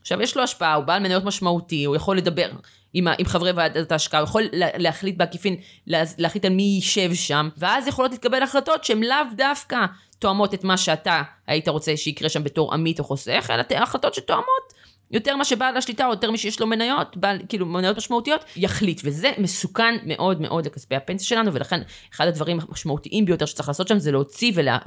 עכשיו, 0.00 0.22
יש 0.22 0.36
לו 0.36 0.42
השפעה, 0.42 0.74
הוא 0.74 0.84
בעל 0.84 1.02
מניות 1.02 1.24
משמעותי, 1.24 1.84
הוא 1.84 1.96
יכול 1.96 2.16
לדבר 2.16 2.48
עם, 2.94 3.06
עם 3.18 3.26
חברי 3.26 3.50
ועדת 3.50 3.92
ההשקעה, 3.92 4.20
הוא 4.20 4.28
יכול 4.28 4.42
לה- 4.52 4.78
להחליט 4.78 5.16
בעקיפין, 5.16 5.56
לה- 5.86 6.02
להחליט 6.18 6.44
על 6.44 6.52
מי 6.52 6.62
יישב 6.62 7.14
שם, 7.14 7.48
ואז 7.56 7.86
יכולות 7.86 8.10
להתקבל 8.10 8.42
החלטות 8.42 8.84
שהן 8.84 9.02
לאו 9.02 9.16
דווקא 9.36 9.78
תואמות 10.18 10.54
את 10.54 10.64
מה 10.64 10.76
שאתה 10.76 11.22
היית 11.46 11.68
רוצה 11.68 11.96
שיקרה 11.96 12.28
שם 12.28 12.44
בתור 12.44 12.74
עמית 12.74 12.98
או 12.98 13.04
חוסך, 13.04 13.50
אלא 13.54 13.82
החלטות 13.82 14.14
שתואמות 14.14 14.75
יותר 15.10 15.36
מה 15.36 15.44
שבעל 15.44 15.76
השליטה, 15.76 16.06
או 16.06 16.10
יותר 16.10 16.30
מי 16.30 16.38
שיש 16.38 16.60
לו 16.60 16.66
מניות, 16.66 17.16
בעל, 17.16 17.38
כאילו 17.48 17.66
מניות 17.66 17.96
משמעותיות, 17.96 18.44
יחליט. 18.56 19.00
וזה 19.04 19.30
מסוכן 19.38 19.94
מאוד 20.06 20.40
מאוד 20.40 20.66
לכספי 20.66 20.94
הפנסיה 20.94 21.26
שלנו, 21.26 21.54
ולכן 21.54 21.82
אחד 22.14 22.26
הדברים 22.26 22.58
המשמעותיים 22.68 23.24
ביותר 23.24 23.46
שצריך 23.46 23.68
לעשות 23.68 23.88
שם 23.88 23.98
זה 23.98 24.12
להוציא 24.12 24.52
ולה, 24.54 24.78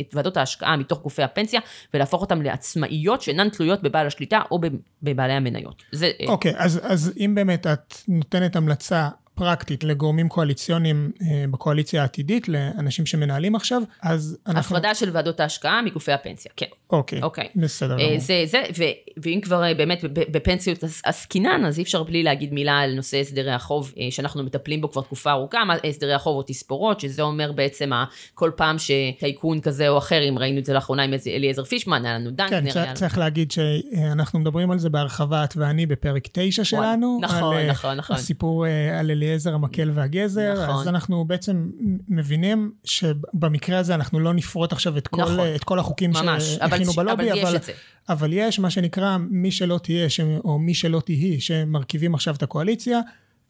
את 0.00 0.14
ועדות 0.14 0.36
ההשקעה 0.36 0.76
מתוך 0.76 1.02
גופי 1.02 1.22
הפנסיה, 1.22 1.60
ולהפוך 1.94 2.20
אותן 2.20 2.42
לעצמאיות 2.42 3.22
שאינן 3.22 3.48
תלויות 3.48 3.82
בבעל 3.82 4.06
השליטה 4.06 4.40
או 4.50 4.60
בבעלי 5.02 5.32
המניות. 5.32 5.82
אה, 6.02 6.10
אוקיי, 6.28 6.52
אז, 6.56 6.80
אז 6.82 7.12
אם 7.16 7.34
באמת 7.34 7.66
את 7.66 7.94
נותנת 8.08 8.56
המלצה 8.56 9.08
פרקטית 9.34 9.84
לגורמים 9.84 10.28
קואליציוניים 10.28 11.10
אה, 11.22 11.44
בקואליציה 11.50 12.02
העתידית, 12.02 12.48
לאנשים 12.48 13.06
שמנהלים 13.06 13.54
עכשיו, 13.54 13.82
אז 14.02 14.38
אנחנו... 14.46 14.76
הפרדה 14.76 14.94
של 14.94 15.10
ועדות 15.12 15.40
ההשקעה 15.40 15.82
מגופי 15.82 16.12
הפנסיה, 16.12 16.52
כן. 16.56 16.66
אוקיי, 16.90 17.22
אוקיי. 17.22 17.48
בסדר 17.56 17.98
אה, 17.98 18.06
גמור. 18.06 18.18
זה, 18.18 18.42
זה, 18.46 18.62
ו, 18.78 18.82
ואם 19.16 19.40
כבר 19.42 19.64
אה, 19.64 19.74
באמת 19.74 20.04
בפנסיות 20.12 20.84
עס- 20.84 21.02
עסקינן, 21.04 21.64
אז 21.66 21.78
אי 21.78 21.82
אפשר 21.82 22.02
בלי 22.02 22.22
להגיד 22.22 22.52
מילה 22.52 22.78
על 22.78 22.94
נושא 22.94 23.16
הסדרי 23.20 23.52
החוב, 23.52 23.92
שאנחנו 24.10 24.42
מטפלים 24.42 24.80
בו 24.80 24.90
כבר 24.90 25.02
תקופה 25.02 25.30
ארוכה, 25.30 25.58
הסדרי 25.88 26.12
החוב 26.14 26.36
או 26.36 26.42
תספורות, 26.42 27.00
שזה 27.00 27.22
אומר 27.22 27.52
בעצם 27.52 27.90
כל 28.34 28.50
פעם 28.56 28.76
שטייקון 28.78 29.60
כזה 29.60 29.88
או 29.88 29.98
אחר, 29.98 30.28
אם 30.28 30.38
ראינו 30.38 30.58
את 30.58 30.64
זה 30.64 30.72
לאחרונה 30.72 31.02
עם 31.02 31.14
אליעזר 31.26 31.64
פישמן, 31.64 32.04
היה 32.04 32.18
לנו 32.18 32.30
כן, 32.30 32.36
דנקנר, 32.36 32.72
צריך, 32.72 32.84
היה 32.84 32.94
צריך 32.94 33.18
להגיד 33.18 33.50
שאנחנו 33.50 34.38
מדברים 34.38 34.70
על 34.70 34.78
זה 34.78 34.90
בהרחבה, 34.90 35.44
את 35.44 35.56
ואני 35.56 35.86
בפרק 35.86 36.28
9 36.32 36.64
שלנו. 36.64 37.18
נכון, 37.22 37.56
על, 37.56 37.70
נכון, 37.70 37.96
נכון. 37.96 38.16
הסיפור 38.16 38.66
על 39.00 39.10
אליעזר 39.24 39.54
המקל 39.54 39.90
והגזר. 39.94 40.52
נכון. 40.52 40.80
אז 40.80 40.88
אנחנו 40.88 41.24
בעצם 41.24 41.70
מבינים 42.08 42.72
שבמקרה 42.84 43.78
הזה 43.78 43.94
אנחנו 43.94 44.20
לא 44.20 44.34
נפרוט 44.34 44.72
עכשיו 44.72 44.98
את 44.98 45.08
כל, 45.08 45.22
נכון. 45.22 45.38
את 45.54 45.64
כל 45.64 45.78
החוקים 45.78 46.16
אבל, 46.16 46.40
שהכינו 46.40 46.92
בלובי, 46.92 47.42
אבל 47.42 47.58
זה. 47.62 47.72
אבל 48.08 48.32
יש 48.32 48.58
מה 48.58 48.70
שנקרא 48.70 49.16
מי 49.30 49.50
שלא 49.50 49.80
תהיה, 49.82 50.10
ש... 50.10 50.20
או 50.44 50.58
מי 50.58 50.74
שלא 50.74 51.00
תהי, 51.04 51.40
שמרכיבים 51.40 52.14
עכשיו 52.14 52.34
את 52.34 52.42
הקואליציה, 52.42 53.00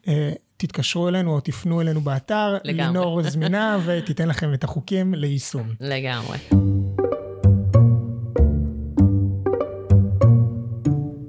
אה, 0.09 0.33
תתקשרו 0.57 1.09
אלינו 1.09 1.35
או 1.35 1.41
תפנו 1.41 1.81
אלינו 1.81 2.01
באתר, 2.01 2.57
לגמרי. 2.65 2.87
לינור 2.87 3.23
זמינה 3.31 3.79
ותיתן 3.85 4.29
לכם 4.29 4.55
את 4.55 4.65
החוקים 4.65 5.15
ליישום. 5.15 5.75
לגמרי. 5.81 6.39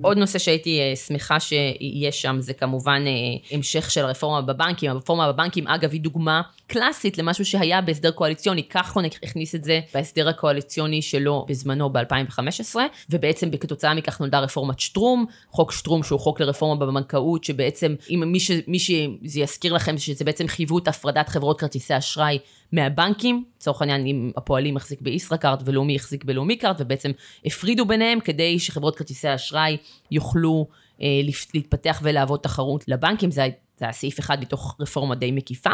עוד 0.06 0.18
נושא 0.18 0.40
שהייתי 0.40 0.80
אה, 0.80 0.96
שמחה 0.96 1.40
שיהיה 1.40 2.12
שם 2.12 2.38
זה 2.40 2.54
כמובן 2.54 3.04
אה, 3.08 3.12
המשך 3.58 3.92
של 3.92 4.06
הרפורמה 4.06 4.42
בבנקים. 4.42 4.92
הרפורמה 4.92 5.32
בבנקים 5.32 5.68
אגב 5.68 5.92
היא 5.92 6.02
דוגמה 6.02 6.42
קלאסית 6.68 7.18
למשהו 7.18 7.46
שהיה 7.46 7.82
בהסדר 7.82 8.12
קואליציוני. 8.12 8.64
כחלון 8.64 9.06
הכניס 9.06 9.56
את 9.56 9.64
זה 9.64 9.80
בהסדר 9.94 10.30
הקואליציוני 10.30 11.02
שלו 11.02 11.46
בזמנו 11.50 11.90
ב-2015, 11.90 12.76
ובעצם 13.10 13.58
כתוצאה 13.58 13.94
מכך 13.94 14.20
נולדה 14.20 14.40
רפורמת 14.40 14.80
שטרום, 14.80 15.26
חוק 15.50 15.72
שטרום 15.72 16.04
שהוא 16.04 16.20
חוק 16.20 16.42
לרפורמה 16.42 16.86
בבנקאות, 16.86 17.44
שבעצם 17.44 17.96
אם 18.10 18.24
מי, 18.68 18.80
שזה 18.80 19.40
יזכיר 19.40 19.74
לכם 19.74 19.98
שזה 19.98 20.26
בעצם 20.26 20.48
חייבו 20.48 20.78
את 20.78 20.88
הפרדת 20.88 21.30
חברות 21.30 21.60
כרטיסי 21.60 21.98
אשראי 21.98 22.40
מהבנקים, 22.76 23.44
לצורך 23.58 23.82
העניין 23.82 24.06
אם 24.06 24.32
הפועלים 24.38 24.78
החזיק 24.78 25.02
בישראכרט 25.02 25.62
ולאומי 25.66 25.96
החזיק 25.96 26.24
בלאומי 26.24 26.58
קארט, 26.58 26.78
ובעצם 26.80 27.12
הפרידו 27.46 27.86
ביניהם 27.86 28.20
כדי 28.20 28.60
שחברות 28.60 28.96
כרטיסי 28.96 29.28
האשראי 29.28 29.78
יוכלו 30.12 30.68
אה, 31.02 31.08
להתפתח 31.54 32.00
ולהוות 32.04 32.44
תחרות 32.44 32.88
לבנקים, 32.88 33.32
זה, 33.32 33.48
זה 33.78 33.86
היה 33.86 33.94
סעיף 33.94 34.20
אחד 34.20 34.42
מתוך 34.42 34.78
רפורמה 34.80 35.16
די 35.16 35.32
מקיפה. 35.32 35.70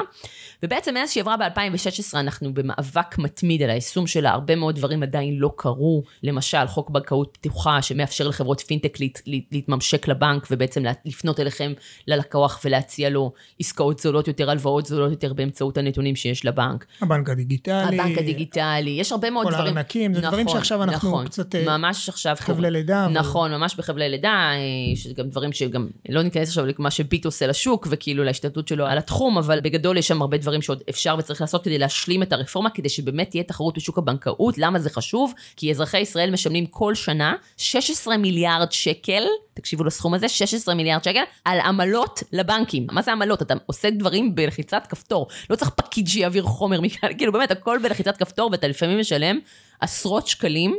ובעצם 0.63 0.93
מאז 0.93 1.11
שהיא 1.11 1.21
עברה 1.21 1.37
ב-2016 1.37 2.13
אנחנו 2.13 2.53
במאבק 2.53 3.17
מתמיד 3.17 3.61
על 3.61 3.69
היישום 3.69 4.07
שלה, 4.07 4.31
הרבה 4.31 4.55
מאוד 4.55 4.75
דברים 4.75 5.03
עדיין 5.03 5.37
לא 5.37 5.51
קרו, 5.57 6.03
למשל 6.23 6.67
חוק 6.67 6.89
בנקאות 6.89 7.37
פתוחה 7.41 7.81
שמאפשר 7.81 8.27
לחברות 8.27 8.61
פינטק 8.61 8.99
להת, 8.99 9.21
להת, 9.27 9.43
להתממשק 9.51 10.07
לבנק 10.07 10.47
ובעצם 10.51 10.83
לפנות 11.05 11.39
אליכם 11.39 11.73
ללקוח 12.07 12.59
ולהציע 12.65 13.09
לו 13.09 13.31
עסקאות 13.59 13.99
זולות 13.99 14.27
יותר, 14.27 14.49
הלוואות 14.49 14.85
זולות 14.85 15.11
יותר 15.11 15.33
באמצעות 15.33 15.77
הנתונים 15.77 16.15
שיש 16.15 16.45
לבנק. 16.45 16.85
הבנק 17.01 17.29
הדיגיטלי. 17.29 17.99
הבנק 17.99 18.17
הדיגיטלי, 18.17 18.89
יש 18.89 19.11
הרבה 19.11 19.29
מאוד 19.29 19.45
כל 19.45 19.51
דברים. 19.51 19.77
הארנקים, 19.77 20.13
זה 20.13 20.21
דברים 20.21 20.47
שעכשיו 20.47 20.83
אנחנו 20.83 21.21
קצת, 21.25 21.55
אה, 21.55 21.77
ממש 21.77 22.09
עכשיו 22.09 22.35
חבלי. 22.39 22.71
לידה, 22.71 23.07
נכון, 23.07 23.51
ממש 23.51 23.75
בחבלי 23.75 24.09
לידה, 24.09 24.29
אה, 24.29 24.95
שזה 24.95 25.13
גם 25.13 25.29
דברים 25.29 25.51
שגם, 25.51 25.87
לא 26.09 26.21
ניכנס 26.21 26.47
עכשיו 26.47 26.65
למה 26.79 26.91
שביט 26.91 27.25
עושה 27.25 27.47
לשוק, 27.47 27.87
וכאילו 27.91 28.23
להשתלטות 28.23 28.67
שלו 28.67 28.85
על 28.85 28.97
התחום, 28.97 29.37
אבל 29.37 29.59
בגדול 29.59 29.97
יש 29.97 30.07
שם 30.07 30.21
הרבה 30.21 30.37
דברים 30.37 30.61
שעוד 30.61 30.83
אפשר 30.89 31.15
וצריך 31.19 31.41
לעשות 31.41 31.63
כדי 31.63 31.77
להשלים 31.77 32.23
את 32.23 32.33
הרפורמה, 32.33 32.69
כדי 32.69 32.89
שבאמת 32.89 33.29
תהיה 33.29 33.43
תחרות 33.43 33.77
בשוק 33.77 33.97
הבנקאות. 33.97 34.57
למה 34.57 34.79
זה 34.79 34.89
חשוב? 34.89 35.33
כי 35.55 35.71
אזרחי 35.71 35.99
ישראל 35.99 36.31
משלמים 36.31 36.65
כל 36.65 36.95
שנה 36.95 37.35
16 37.57 38.17
מיליארד 38.17 38.71
שקל, 38.71 39.23
תקשיבו 39.53 39.83
לסכום 39.83 40.13
הזה, 40.13 40.29
16 40.29 40.75
מיליארד 40.75 41.03
שקל, 41.03 41.23
על 41.45 41.59
עמלות 41.59 42.23
לבנקים. 42.31 42.87
מה 42.91 43.01
זה 43.01 43.11
עמלות? 43.11 43.41
אתה 43.41 43.53
עושה 43.65 43.89
דברים 43.89 44.35
בלחיצת 44.35 44.87
כפתור. 44.89 45.27
לא 45.49 45.55
צריך 45.55 45.71
פקיד 45.71 46.07
שיעביר 46.07 46.43
חומר 46.43 46.81
מכאן, 46.81 47.09
כאילו 47.17 47.31
באמת, 47.31 47.51
הכל 47.51 47.79
בלחיצת 47.83 48.17
כפתור, 48.17 48.51
ואתה 48.51 48.67
לפעמים 48.67 48.99
משלם 48.99 49.39
עשרות 49.79 50.27
שקלים 50.27 50.75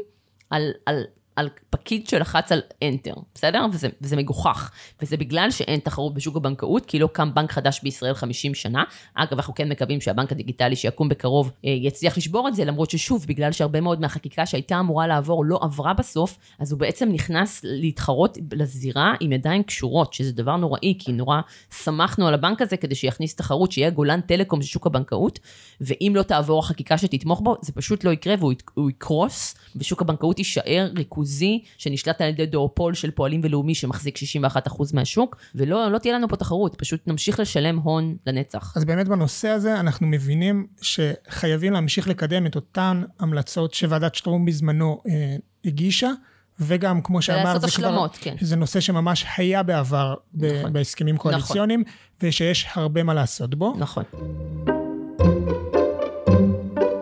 על, 0.50 0.70
על, 0.86 1.04
על 1.36 1.48
פקיד 1.70 2.08
שלחץ 2.08 2.52
על 2.52 2.60
Enter, 2.84 3.20
בסדר? 3.34 3.66
וזה, 3.72 3.88
וזה 4.00 4.16
מגוחך. 4.16 4.70
וזה 5.02 5.16
בגלל 5.16 5.50
שאין 5.50 5.80
תחרות 5.80 6.14
בשוק 6.14 6.36
הבנקאות, 6.36 6.86
כי 6.86 6.98
לא 6.98 7.08
קם 7.12 7.34
בנק 7.34 7.52
חדש 7.52 7.80
בישראל 7.82 8.14
50 8.14 8.54
שנה. 8.54 8.84
אגב, 9.14 9.32
אנחנו 9.32 9.54
כן 9.54 9.68
מקווים 9.68 10.00
שהבנק 10.00 10.32
הדיגיטלי 10.32 10.76
שיקום 10.76 11.08
בקרוב 11.08 11.50
אה, 11.64 11.70
יצליח 11.70 12.16
לשבור 12.16 12.48
את 12.48 12.54
זה, 12.54 12.64
למרות 12.64 12.90
ששוב, 12.90 13.24
בגלל 13.28 13.52
שהרבה 13.52 13.80
מאוד 13.80 14.00
מהחקיקה 14.00 14.46
שהייתה 14.46 14.80
אמורה 14.80 15.06
לעבור 15.06 15.44
לא 15.44 15.58
עברה 15.62 15.94
בסוף, 15.94 16.38
אז 16.58 16.72
הוא 16.72 16.80
בעצם 16.80 17.08
נכנס 17.12 17.60
להתחרות 17.64 18.38
לזירה 18.52 19.14
עם 19.20 19.32
ידיים 19.32 19.62
קשורות, 19.62 20.14
שזה 20.14 20.32
דבר 20.32 20.56
נוראי, 20.56 20.94
כי 20.98 21.12
נורא 21.12 21.40
שמחנו 21.82 22.28
על 22.28 22.34
הבנק 22.34 22.62
הזה 22.62 22.76
כדי 22.76 22.94
שיכניס 22.94 23.36
תחרות, 23.36 23.72
שיהיה 23.72 23.90
גולן 23.90 24.20
טלקום 24.20 24.62
של 24.62 24.68
שוק 24.68 24.86
הבנקאות, 24.86 25.38
ואם 25.80 26.12
לא 26.16 26.22
תעבור 26.22 26.58
החקיקה 26.58 26.98
שתתמוך 26.98 27.40
בו, 27.40 27.56
זה 27.62 27.72
פשוט 27.72 28.04
לא 28.04 28.10
יקרה 28.10 28.34
והוא 28.38 28.90
יקרוס, 28.90 29.54
ושוק 29.76 30.02
ריכוזי, 31.22 31.62
שנשלט 31.78 32.20
על 32.20 32.28
ידי 32.28 32.46
דואופול 32.46 32.94
של 32.94 33.10
פועלים 33.10 33.40
ולאומי 33.44 33.74
שמחזיק 33.74 34.18
61% 34.18 34.82
מהשוק, 34.94 35.36
ולא 35.54 35.92
לא 35.92 35.98
תהיה 35.98 36.14
לנו 36.14 36.28
פה 36.28 36.36
תחרות, 36.36 36.74
פשוט 36.74 37.00
נמשיך 37.06 37.40
לשלם 37.40 37.78
הון 37.78 38.16
לנצח. 38.26 38.72
אז 38.76 38.84
באמת 38.84 39.08
בנושא 39.08 39.48
הזה 39.48 39.80
אנחנו 39.80 40.06
מבינים 40.06 40.66
שחייבים 40.82 41.72
להמשיך 41.72 42.08
לקדם 42.08 42.46
את 42.46 42.56
אותן 42.56 43.02
המלצות 43.20 43.74
שוועדת 43.74 44.14
שטרום 44.14 44.44
בזמנו 44.44 45.02
אה, 45.08 45.36
הגישה, 45.64 46.10
וגם 46.60 47.00
כמו 47.00 47.22
שאמרת, 47.22 47.60
זה 47.60 47.66
כבר, 47.66 47.86
השלמות, 47.88 48.18
כן. 48.20 48.34
זה 48.40 48.56
נושא 48.56 48.80
שממש 48.80 49.26
היה 49.36 49.62
בעבר 49.62 50.14
נכון. 50.34 50.72
בהסכמים 50.72 51.16
קואליציוניים, 51.16 51.84
ושיש 52.22 52.66
הרבה 52.74 53.02
מה 53.02 53.14
לעשות 53.14 53.54
בו. 53.54 53.74
נכון. 53.78 54.04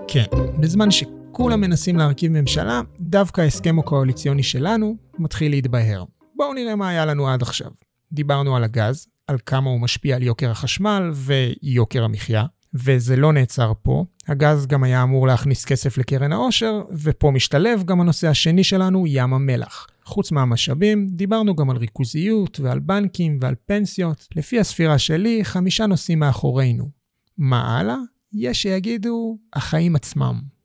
כן, 0.09 0.25
בזמן 0.61 0.91
ש... 0.91 1.05
כולם 1.33 1.61
מנסים 1.61 1.97
להרכיב 1.97 2.33
ממשלה, 2.33 2.81
דווקא 3.01 3.41
ההסכם 3.41 3.79
הקואליציוני 3.79 4.43
שלנו 4.43 4.97
מתחיל 5.19 5.51
להתבהר. 5.51 6.05
בואו 6.37 6.55
נראה 6.55 6.77
מה 6.77 6.89
היה 6.89 7.07
לנו 7.07 7.29
עד 7.29 7.43
עכשיו. 7.43 7.71
דיברנו 8.13 8.57
על 8.57 8.65
הגז, 8.65 9.07
על 9.27 9.39
כמה 9.47 9.71
הוא 9.71 9.81
משפיע 9.81 10.17
על 10.17 10.23
יוקר 10.23 10.51
החשמל 10.51 11.11
ויוקר 11.15 12.05
המחיה, 12.05 12.45
וזה 12.75 13.17
לא 13.17 13.33
נעצר 13.33 13.73
פה. 13.83 14.05
הגז 14.29 14.67
גם 14.67 14.85
היה 14.85 15.03
אמור 15.03 15.27
להכניס 15.27 15.65
כסף 15.65 15.99
לקרן 15.99 16.33
העושר, 16.33 16.83
ופה 17.03 17.31
משתלב 17.31 17.83
גם 17.85 18.01
הנושא 18.01 18.29
השני 18.29 18.65
שלנו, 18.65 19.05
ים 19.07 19.35
המלח. 19.35 19.87
חוץ 20.05 20.33
מהמשאבים, 20.33 21.07
דיברנו 21.11 21.57
גם 21.57 21.71
על 21.71 21.77
ריכוזיות 21.77 22.61
ועל 22.61 22.79
בנקים 22.79 23.39
ועל 23.41 23.55
פנסיות. 23.67 24.29
לפי 24.37 24.61
הספירה 24.61 24.99
שלי, 24.99 25.45
חמישה 25.45 25.87
נושאים 25.87 26.19
מאחורינו. 26.19 26.91
מה 27.39 27.79
הלאה? 27.79 27.97
יש 28.33 28.63
שיגידו, 28.63 29.39
החיים 29.53 29.97
עצמם. 29.97 30.60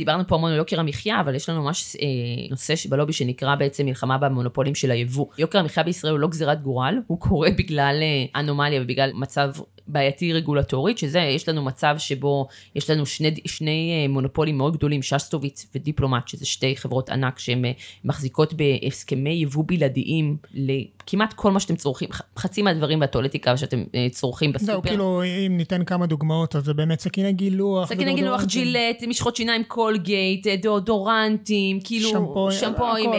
דיברנו 0.00 0.26
פה 0.26 0.34
המון 0.34 0.50
על 0.50 0.56
יוקר 0.56 0.80
המחיה, 0.80 1.20
אבל 1.20 1.34
יש 1.34 1.48
לנו 1.48 1.62
ממש 1.62 1.96
אה, 1.96 2.06
נושא 2.50 2.74
בלובי 2.88 3.12
שנקרא 3.12 3.54
בעצם 3.54 3.86
מלחמה 3.86 4.18
במונופולים 4.18 4.74
של 4.74 4.90
היבוא. 4.90 5.26
יוקר 5.38 5.58
המחיה 5.58 5.82
בישראל 5.82 6.12
הוא 6.12 6.20
לא 6.20 6.28
גזירת 6.28 6.62
גורל, 6.62 6.98
הוא 7.06 7.20
קורה 7.20 7.48
בגלל 7.58 7.98
אה, 8.02 8.40
אנומליה 8.40 8.82
ובגלל 8.82 9.10
מצב 9.14 9.50
בעייתי 9.92 10.32
רגולטורית, 10.32 10.98
שזה, 10.98 11.18
יש 11.20 11.48
לנו 11.48 11.62
מצב 11.62 11.94
שבו 11.98 12.46
יש 12.74 12.90
לנו 12.90 13.06
שני, 13.06 13.34
שני 13.46 14.02
אה, 14.02 14.08
מונופולים 14.08 14.58
מאוד 14.58 14.76
גדולים, 14.76 15.02
שסטוביץ 15.02 15.66
ודיפלומט, 15.74 16.28
שזה 16.28 16.46
שתי 16.46 16.76
חברות 16.76 17.10
ענק 17.10 17.38
שהן 17.38 17.64
אה, 17.64 17.72
מחזיקות 18.04 18.54
בהסכמי 18.54 19.30
יבוא 19.30 19.64
בלעדיים 19.66 20.36
לכמעט 20.54 21.32
כל 21.32 21.50
מה 21.50 21.60
שאתם 21.60 21.76
צורכים, 21.76 22.08
חצי 22.38 22.62
מהדברים 22.62 23.00
והטואלטיקה 23.00 23.56
שאתם 23.56 23.84
אה, 23.94 24.06
צורכים 24.10 24.52
בסופר. 24.52 24.72
זהו, 24.72 24.82
כאילו, 24.82 25.22
אם 25.46 25.56
ניתן 25.56 25.84
כמה 25.84 26.06
דוגמאות, 26.06 26.56
אז 26.56 26.64
זה 26.64 26.74
באמת 26.74 27.00
סכיני 27.00 27.32
גילוח. 27.32 27.88
סכיני 27.88 28.14
גילוח, 28.14 28.44
ג'ילט, 28.44 29.02
משחות 29.08 29.36
שיניים 29.36 29.64
קולגייט, 29.64 30.46
דאודורנטים, 30.46 31.80
כאילו, 31.84 32.08
שמפו, 32.08 32.52
שמפוים, 32.52 33.10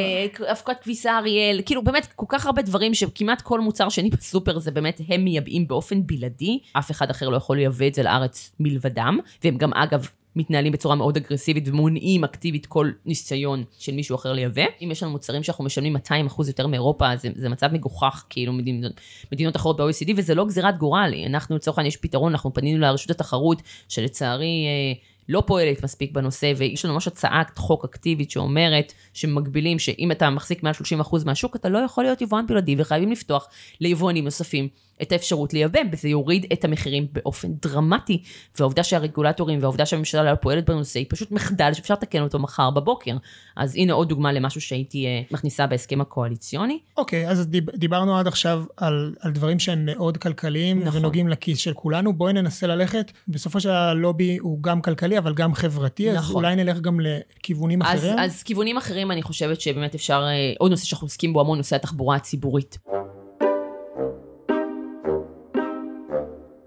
אבקת 0.52 0.80
כביסה 0.84 1.18
אריאל, 1.18 1.62
כאילו 1.66 1.84
באמת 1.84 2.08
כל 2.16 2.26
כך 2.30 2.46
הרבה 2.46 2.62
דברים 2.62 2.94
שכמעט 2.94 3.42
כל 3.42 3.60
מוצר 3.60 3.90
שני 3.90 4.10
בסופר 4.20 4.60
זה 4.60 4.72
באמת 4.72 5.02
הם 5.08 5.24
מייבאים 5.24 5.68
באופן 5.68 6.08
בלעדי. 6.08 6.60
אף 6.74 6.92
אחד 6.92 7.10
אחר 7.10 7.30
לא 7.30 7.38
יכול 7.38 7.58
לייבא 7.58 7.88
את 7.88 7.94
זה 7.94 8.04
לארץ 8.04 8.52
מלבדם, 8.60 9.20
והם 9.44 9.58
גם 9.58 9.74
אגב 9.74 10.08
מתנהלים 10.36 10.72
בצורה 10.72 10.96
מאוד 10.96 11.18
אגרסיבית 11.18 11.68
ומונעים 11.68 12.24
אקטיבית 12.24 12.66
כל 12.66 12.92
ניסיון 13.06 13.64
של 13.80 13.94
מישהו 13.94 14.16
אחר 14.16 14.34
לייבא. 14.34 14.64
אם 14.82 14.92
יש 14.92 15.04
לנו 15.04 15.12
מוצרים 15.12 15.44
שאנחנו 15.44 15.64
משלמים 15.64 15.94
200 15.94 16.28
אחוז 16.28 16.48
יותר 16.48 16.68
מאירופה, 16.68 17.16
זה, 17.16 17.30
זה 17.36 17.50
מצב 17.50 17.74
מגוחך, 17.74 18.26
כאילו 18.30 18.54
מדינות, 18.54 18.92
מדינות 19.32 19.56
אחרות 19.56 19.78
ב-OECD, 19.78 20.14
וזה 20.18 20.36
לא 20.36 20.46
גזירת 20.46 20.78
גורל. 20.78 21.14
אנחנו 21.28 21.56
לצורך 21.56 21.78
העניין 21.78 21.88
יש 21.88 21.98
פתרון, 21.98 22.32
אנחנו 22.32 22.54
פנינו 22.54 22.80
לרשות 22.80 23.12
התחרות, 23.12 23.62
שלצערי... 23.90 24.66
אה, 24.68 25.12
לא 25.30 25.44
פועלת 25.48 25.84
מספיק 25.84 26.12
בנושא, 26.12 26.54
ויש 26.58 26.86
לנו 26.86 26.94
ממש 26.94 27.08
הצעת 27.08 27.58
חוק 27.58 27.86
אקטיבית 27.86 28.32
שאומרת 28.32 28.94
שמגבילים 29.14 29.80
שאם 29.80 30.12
אתה 30.12 30.30
מחזיק 30.30 30.64
מעל 30.64 30.74
30% 30.74 31.26
מהשוק, 31.26 31.56
אתה 31.56 31.70
לא 31.70 31.78
יכול 31.78 32.04
להיות 32.04 32.22
יבואן 32.22 32.48
בלעדי, 32.48 32.76
וחייבים 32.78 33.12
לפתוח 33.12 33.48
ליבואנים 33.82 34.24
נוספים 34.24 34.68
את 35.02 35.12
האפשרות 35.12 35.54
לייבא, 35.54 35.80
וזה 35.92 36.10
יוריד 36.10 36.46
את 36.54 36.66
המחירים 36.66 37.08
באופן 37.12 37.48
דרמטי. 37.62 38.24
והעובדה 38.60 38.84
שהרגולטורים 38.84 39.60
והעובדה 39.62 39.86
שהממשלה 39.86 40.32
לא 40.32 40.36
פועלת 40.36 40.70
בנושא 40.70 41.00
היא 41.00 41.06
פשוט 41.10 41.32
מחדל 41.32 41.74
שאפשר 41.74 41.94
לתקן 41.94 42.22
אותו 42.22 42.40
מחר 42.40 42.70
בבוקר. 42.70 43.18
אז 43.56 43.76
הנה 43.76 43.94
עוד 43.94 44.10
דוגמה 44.10 44.32
למשהו 44.32 44.62
שהייתי 44.62 45.06
uh, 45.06 45.34
מכניסה 45.34 45.68
בהסכם 45.68 46.02
הקואליציוני. 46.02 46.80
אוקיי, 46.98 47.28
okay, 47.28 47.32
אז 47.32 47.48
דיברנו 47.76 48.18
עד 48.18 48.28
עכשיו 48.28 48.64
על, 48.78 49.16
על 49.20 49.32
דברים 49.32 49.60
שהם 49.60 49.86
מאוד 49.86 50.18
כלכליים 50.18 50.84
נכון. 50.84 51.00
ונוגעים 51.00 51.28
לכיס 51.28 51.58
של 51.58 51.74
כולנו. 51.74 52.14
בואי 52.14 52.34
ננסה 52.34 52.68
ללכת, 52.68 53.12
בסופו 53.28 53.60
של 53.60 53.70
הלובי 53.70 54.38
הוא 54.38 54.64
גם 54.64 54.82
כלכלי, 54.82 55.18
אבל 55.18 55.34
גם 55.34 55.54
חברתי, 55.54 56.12
נכון. 56.12 56.18
אז 56.18 56.32
אולי 56.32 56.56
נלך 56.56 56.80
גם 56.80 57.00
לכיוונים 57.00 57.82
אז, 57.82 58.00
אחרים. 58.00 58.20
אז 58.20 58.44
כיוונים 58.44 58.78
אחרים, 58.78 59.12
אני 59.12 59.22
חושבת 59.22 59.62
שבאמת 59.62 59.96
אפשר, 59.96 60.24
uh, 60.24 60.56
עוד 60.60 60.72
נושא 60.72 60.86
שאנחנו 60.86 61.06
עוסקים 61.06 61.34
בו 61.34 61.42
המון, 61.42 61.58
נושא 61.58 61.76
התחבורה 61.76 62.16
הציבורית. 62.16 62.78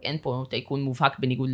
אין 0.05 0.19
פה 0.23 0.45
טייקון 0.51 0.83
מובהק 0.83 1.19
בניגוד 1.19 1.51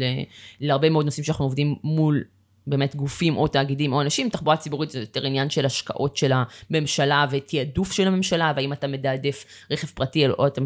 להרבה 0.60 0.90
מאוד 0.90 1.04
נושאים 1.04 1.24
שאנחנו 1.24 1.44
עובדים 1.44 1.74
מול 1.84 2.24
באמת 2.66 2.96
גופים 2.96 3.37
או 3.37 3.49
תאגידים 3.49 3.92
או 3.92 4.01
אנשים, 4.01 4.29
תחבורה 4.29 4.57
ציבורית 4.57 4.90
זה 4.90 5.01
יותר 5.01 5.27
עניין 5.27 5.51
של 5.51 5.66
השקעות 5.66 6.16
של 6.16 6.33
הממשלה 6.70 7.27
ותעדוף 7.31 7.92
של 7.92 8.07
הממשלה, 8.07 8.53
והאם 8.57 8.73
אתה 8.73 8.87
מתעדף 8.87 9.44
רכב 9.70 9.87
פרטי 9.87 10.29
או 10.29 10.46
אתה 10.46 10.61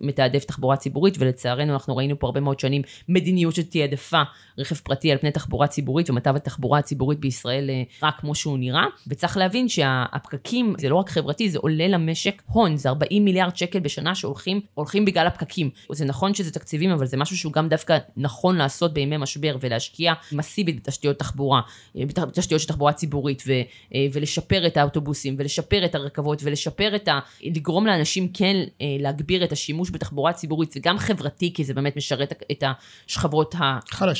מתעדף 0.00 0.44
תחבורה 0.44 0.76
ציבורית, 0.76 1.14
ולצערנו 1.18 1.72
אנחנו 1.72 1.96
ראינו 1.96 2.18
פה 2.18 2.26
הרבה 2.26 2.40
מאוד 2.40 2.60
שנים 2.60 2.82
מדיניות 3.08 3.54
שתעדפה 3.54 4.22
רכב 4.58 4.74
פרטי 4.74 5.12
על 5.12 5.18
פני 5.18 5.30
תחבורה 5.30 5.66
ציבורית, 5.66 6.10
ומצב 6.10 6.36
התחבורה 6.36 6.78
הציבורית 6.78 7.18
בישראל 7.18 7.70
אה, 7.70 7.82
רק 8.02 8.20
כמו 8.20 8.34
שהוא 8.34 8.58
נראה, 8.58 8.84
וצריך 9.08 9.36
להבין 9.36 9.68
שהפקקים 9.68 10.74
זה 10.78 10.88
לא 10.88 10.96
רק 10.96 11.10
חברתי, 11.10 11.50
זה 11.50 11.58
עולה 11.58 11.88
למשק 11.88 12.42
הון, 12.46 12.76
זה 12.76 12.88
40 12.88 13.24
מיליארד 13.24 13.56
שקל 13.56 13.78
בשנה 13.78 14.14
שהולכים 14.14 15.04
בגלל 15.04 15.26
הפקקים. 15.26 15.70
זה 15.92 16.04
נכון 16.04 16.34
שזה 16.34 16.50
תקציבים, 16.50 16.90
אבל 16.90 17.06
זה 17.06 17.16
משהו 17.16 17.36
שהוא 17.36 17.52
גם 17.52 17.68
דווקא 17.68 17.98
נכון 18.16 18.56
לעשות 18.56 18.94
בימי 18.94 19.16
משבר 19.16 19.56
ולהשקיע 19.60 20.12
מסיבית. 20.32 20.84
תחבורה, 21.34 21.60
אה, 21.96 22.02
בתשתיות 22.06 22.60
של 22.60 22.68
תחבורה 22.68 22.92
ציבורית, 22.92 23.42
ו, 23.46 23.52
אה, 23.94 24.06
ולשפר 24.12 24.66
את 24.66 24.76
האוטובוסים, 24.76 25.34
ולשפר 25.38 25.84
את 25.84 25.94
הרכבות, 25.94 26.40
ולשפר 26.44 26.96
את 26.96 27.08
ה... 27.08 27.18
לגרום 27.42 27.86
לאנשים 27.86 28.28
כן 28.28 28.56
אה, 28.80 28.86
להגביר 29.00 29.44
את 29.44 29.52
השימוש 29.52 29.90
בתחבורה 29.90 30.32
ציבורית, 30.32 30.72
זה 30.72 30.80
גם 30.82 30.98
חברתי, 30.98 31.52
כי 31.54 31.64
זה 31.64 31.74
באמת 31.74 31.96
משרת 31.96 32.32
את 32.50 32.64
השכבות 33.06 33.54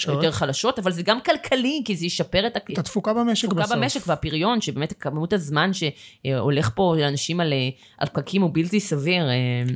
היותר 0.07 0.33
חלשות, 0.33 0.79
אבל 0.79 0.93
זה 0.93 1.03
גם 1.03 1.21
כלכלי, 1.21 1.83
כי 1.85 1.97
זה 1.97 2.07
ישפר 2.07 2.47
את, 2.47 2.57
את 2.73 2.79
התפוקה 2.79 3.15
במשק 3.15 3.49
בסוף. 3.49 3.59
התפוקה 3.59 3.77
במשק 3.77 4.01
והפריון, 4.07 4.61
שבאמת 4.61 4.93
כמות 5.01 5.33
הזמן 5.33 5.71
שהולך 5.73 6.71
פה 6.75 6.95
לאנשים 6.99 7.41
על, 7.41 7.53
על 7.99 8.09
פקקים 8.09 8.43
הוא 8.43 8.51
בלתי 8.53 8.81
סביר. 8.81 9.25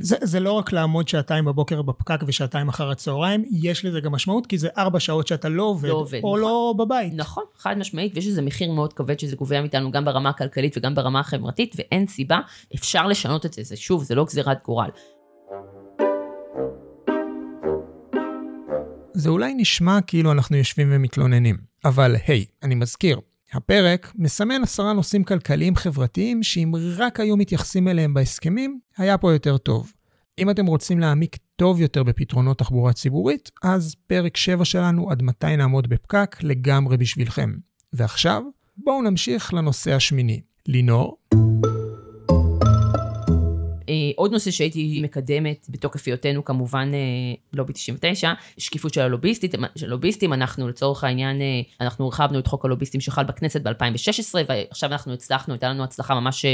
זה, 0.01 0.17
זה 0.21 0.39
לא 0.39 0.51
רק 0.51 0.71
לעמוד 0.71 1.07
שעתיים 1.07 1.45
בבוקר 1.45 1.81
בפקק 1.81 2.19
ושעתיים 2.27 2.69
אחר 2.69 2.91
הצהריים, 2.91 3.45
יש 3.51 3.85
לזה 3.85 3.99
גם 3.99 4.11
משמעות, 4.11 4.47
כי 4.47 4.57
זה 4.57 4.69
ארבע 4.77 4.99
שעות 4.99 5.27
שאתה 5.27 5.49
לא 5.49 5.63
עובד, 5.63 5.89
לא 5.89 5.93
עובד 5.93 6.19
או 6.23 6.37
נכון. 6.37 6.39
לא 6.39 6.73
בבית. 6.77 7.13
נכון. 7.15 7.28
נכון, 7.29 7.43
חד 7.57 7.77
משמעית, 7.77 8.11
ויש 8.15 8.27
איזה 8.27 8.41
מחיר 8.41 8.71
מאוד 8.71 8.93
כבד 8.93 9.19
שזה 9.19 9.35
גובה 9.35 9.61
מאיתנו 9.61 9.91
גם 9.91 10.05
ברמה 10.05 10.29
הכלכלית 10.29 10.77
וגם 10.77 10.95
ברמה 10.95 11.19
החברתית, 11.19 11.75
ואין 11.77 12.07
סיבה, 12.07 12.39
אפשר 12.75 13.07
לשנות 13.07 13.45
את 13.45 13.53
זה, 13.53 13.63
זה 13.63 13.77
שוב, 13.77 14.03
זה 14.03 14.15
לא 14.15 14.25
גזירת 14.25 14.57
גורל. 14.65 14.89
זה 19.13 19.29
אולי 19.29 19.53
נשמע 19.57 20.01
כאילו 20.07 20.31
אנחנו 20.31 20.57
יושבים 20.57 20.87
ומתלוננים, 20.91 21.57
אבל 21.85 22.15
היי, 22.27 22.45
hey, 22.49 22.63
אני 22.63 22.75
מזכיר, 22.75 23.19
הפרק 23.53 24.11
מסמן 24.15 24.63
עשרה 24.63 24.93
נושאים 24.93 25.23
כלכליים 25.23 25.75
חברתיים 25.75 26.43
שאם 26.43 26.71
רק 26.97 27.19
היו 27.19 27.37
מתייחסים 27.37 27.87
אליהם 27.87 28.13
בהסכמים, 28.13 28.79
היה 28.97 29.17
פה 29.17 29.33
יותר 29.33 29.57
טוב. 29.57 29.93
אם 30.39 30.49
אתם 30.49 30.65
רוצים 30.65 30.99
להעמיק 30.99 31.37
טוב 31.55 31.81
יותר 31.81 32.03
בפתרונות 32.03 32.57
תחבורה 32.57 32.93
ציבורית, 32.93 33.51
אז 33.63 33.95
פרק 34.07 34.37
7 34.37 34.65
שלנו, 34.65 35.11
עד 35.11 35.23
מתי 35.23 35.57
נעמוד 35.57 35.87
בפקק, 35.89 36.35
לגמרי 36.41 36.97
בשבילכם. 36.97 37.53
ועכשיו, 37.93 38.43
בואו 38.77 39.01
נמשיך 39.01 39.53
לנושא 39.53 39.93
השמיני. 39.93 40.41
לינור? 40.67 41.17
אה, 43.89 44.11
עוד 44.15 44.31
נושא 44.31 44.51
שהייתי 44.51 44.99
מקדמת 45.03 45.67
בתוקף 45.69 46.07
היותנו 46.07 46.45
כמובן 46.45 46.91
אה, 46.93 46.99
לובי 47.53 47.73
99, 47.73 48.33
שקיפות 48.57 48.93
של 48.93 49.01
הלוביסטית, 49.01 49.55
של 49.75 49.85
הלוביסטים, 49.85 50.33
אנחנו 50.33 50.67
לצורך 50.67 51.03
העניין, 51.03 51.41
אה, 51.41 51.61
אנחנו 51.81 52.05
הרחבנו 52.05 52.39
את 52.39 52.47
חוק 52.47 52.65
הלוביסטים 52.65 53.01
שחל 53.01 53.23
בכנסת 53.23 53.61
ב-2016, 53.61 54.35
ועכשיו 54.47 54.91
אנחנו 54.91 55.13
הצלחנו, 55.13 55.53
הייתה 55.53 55.69
לנו 55.69 55.83
הצלחה 55.83 56.19
ממש 56.19 56.45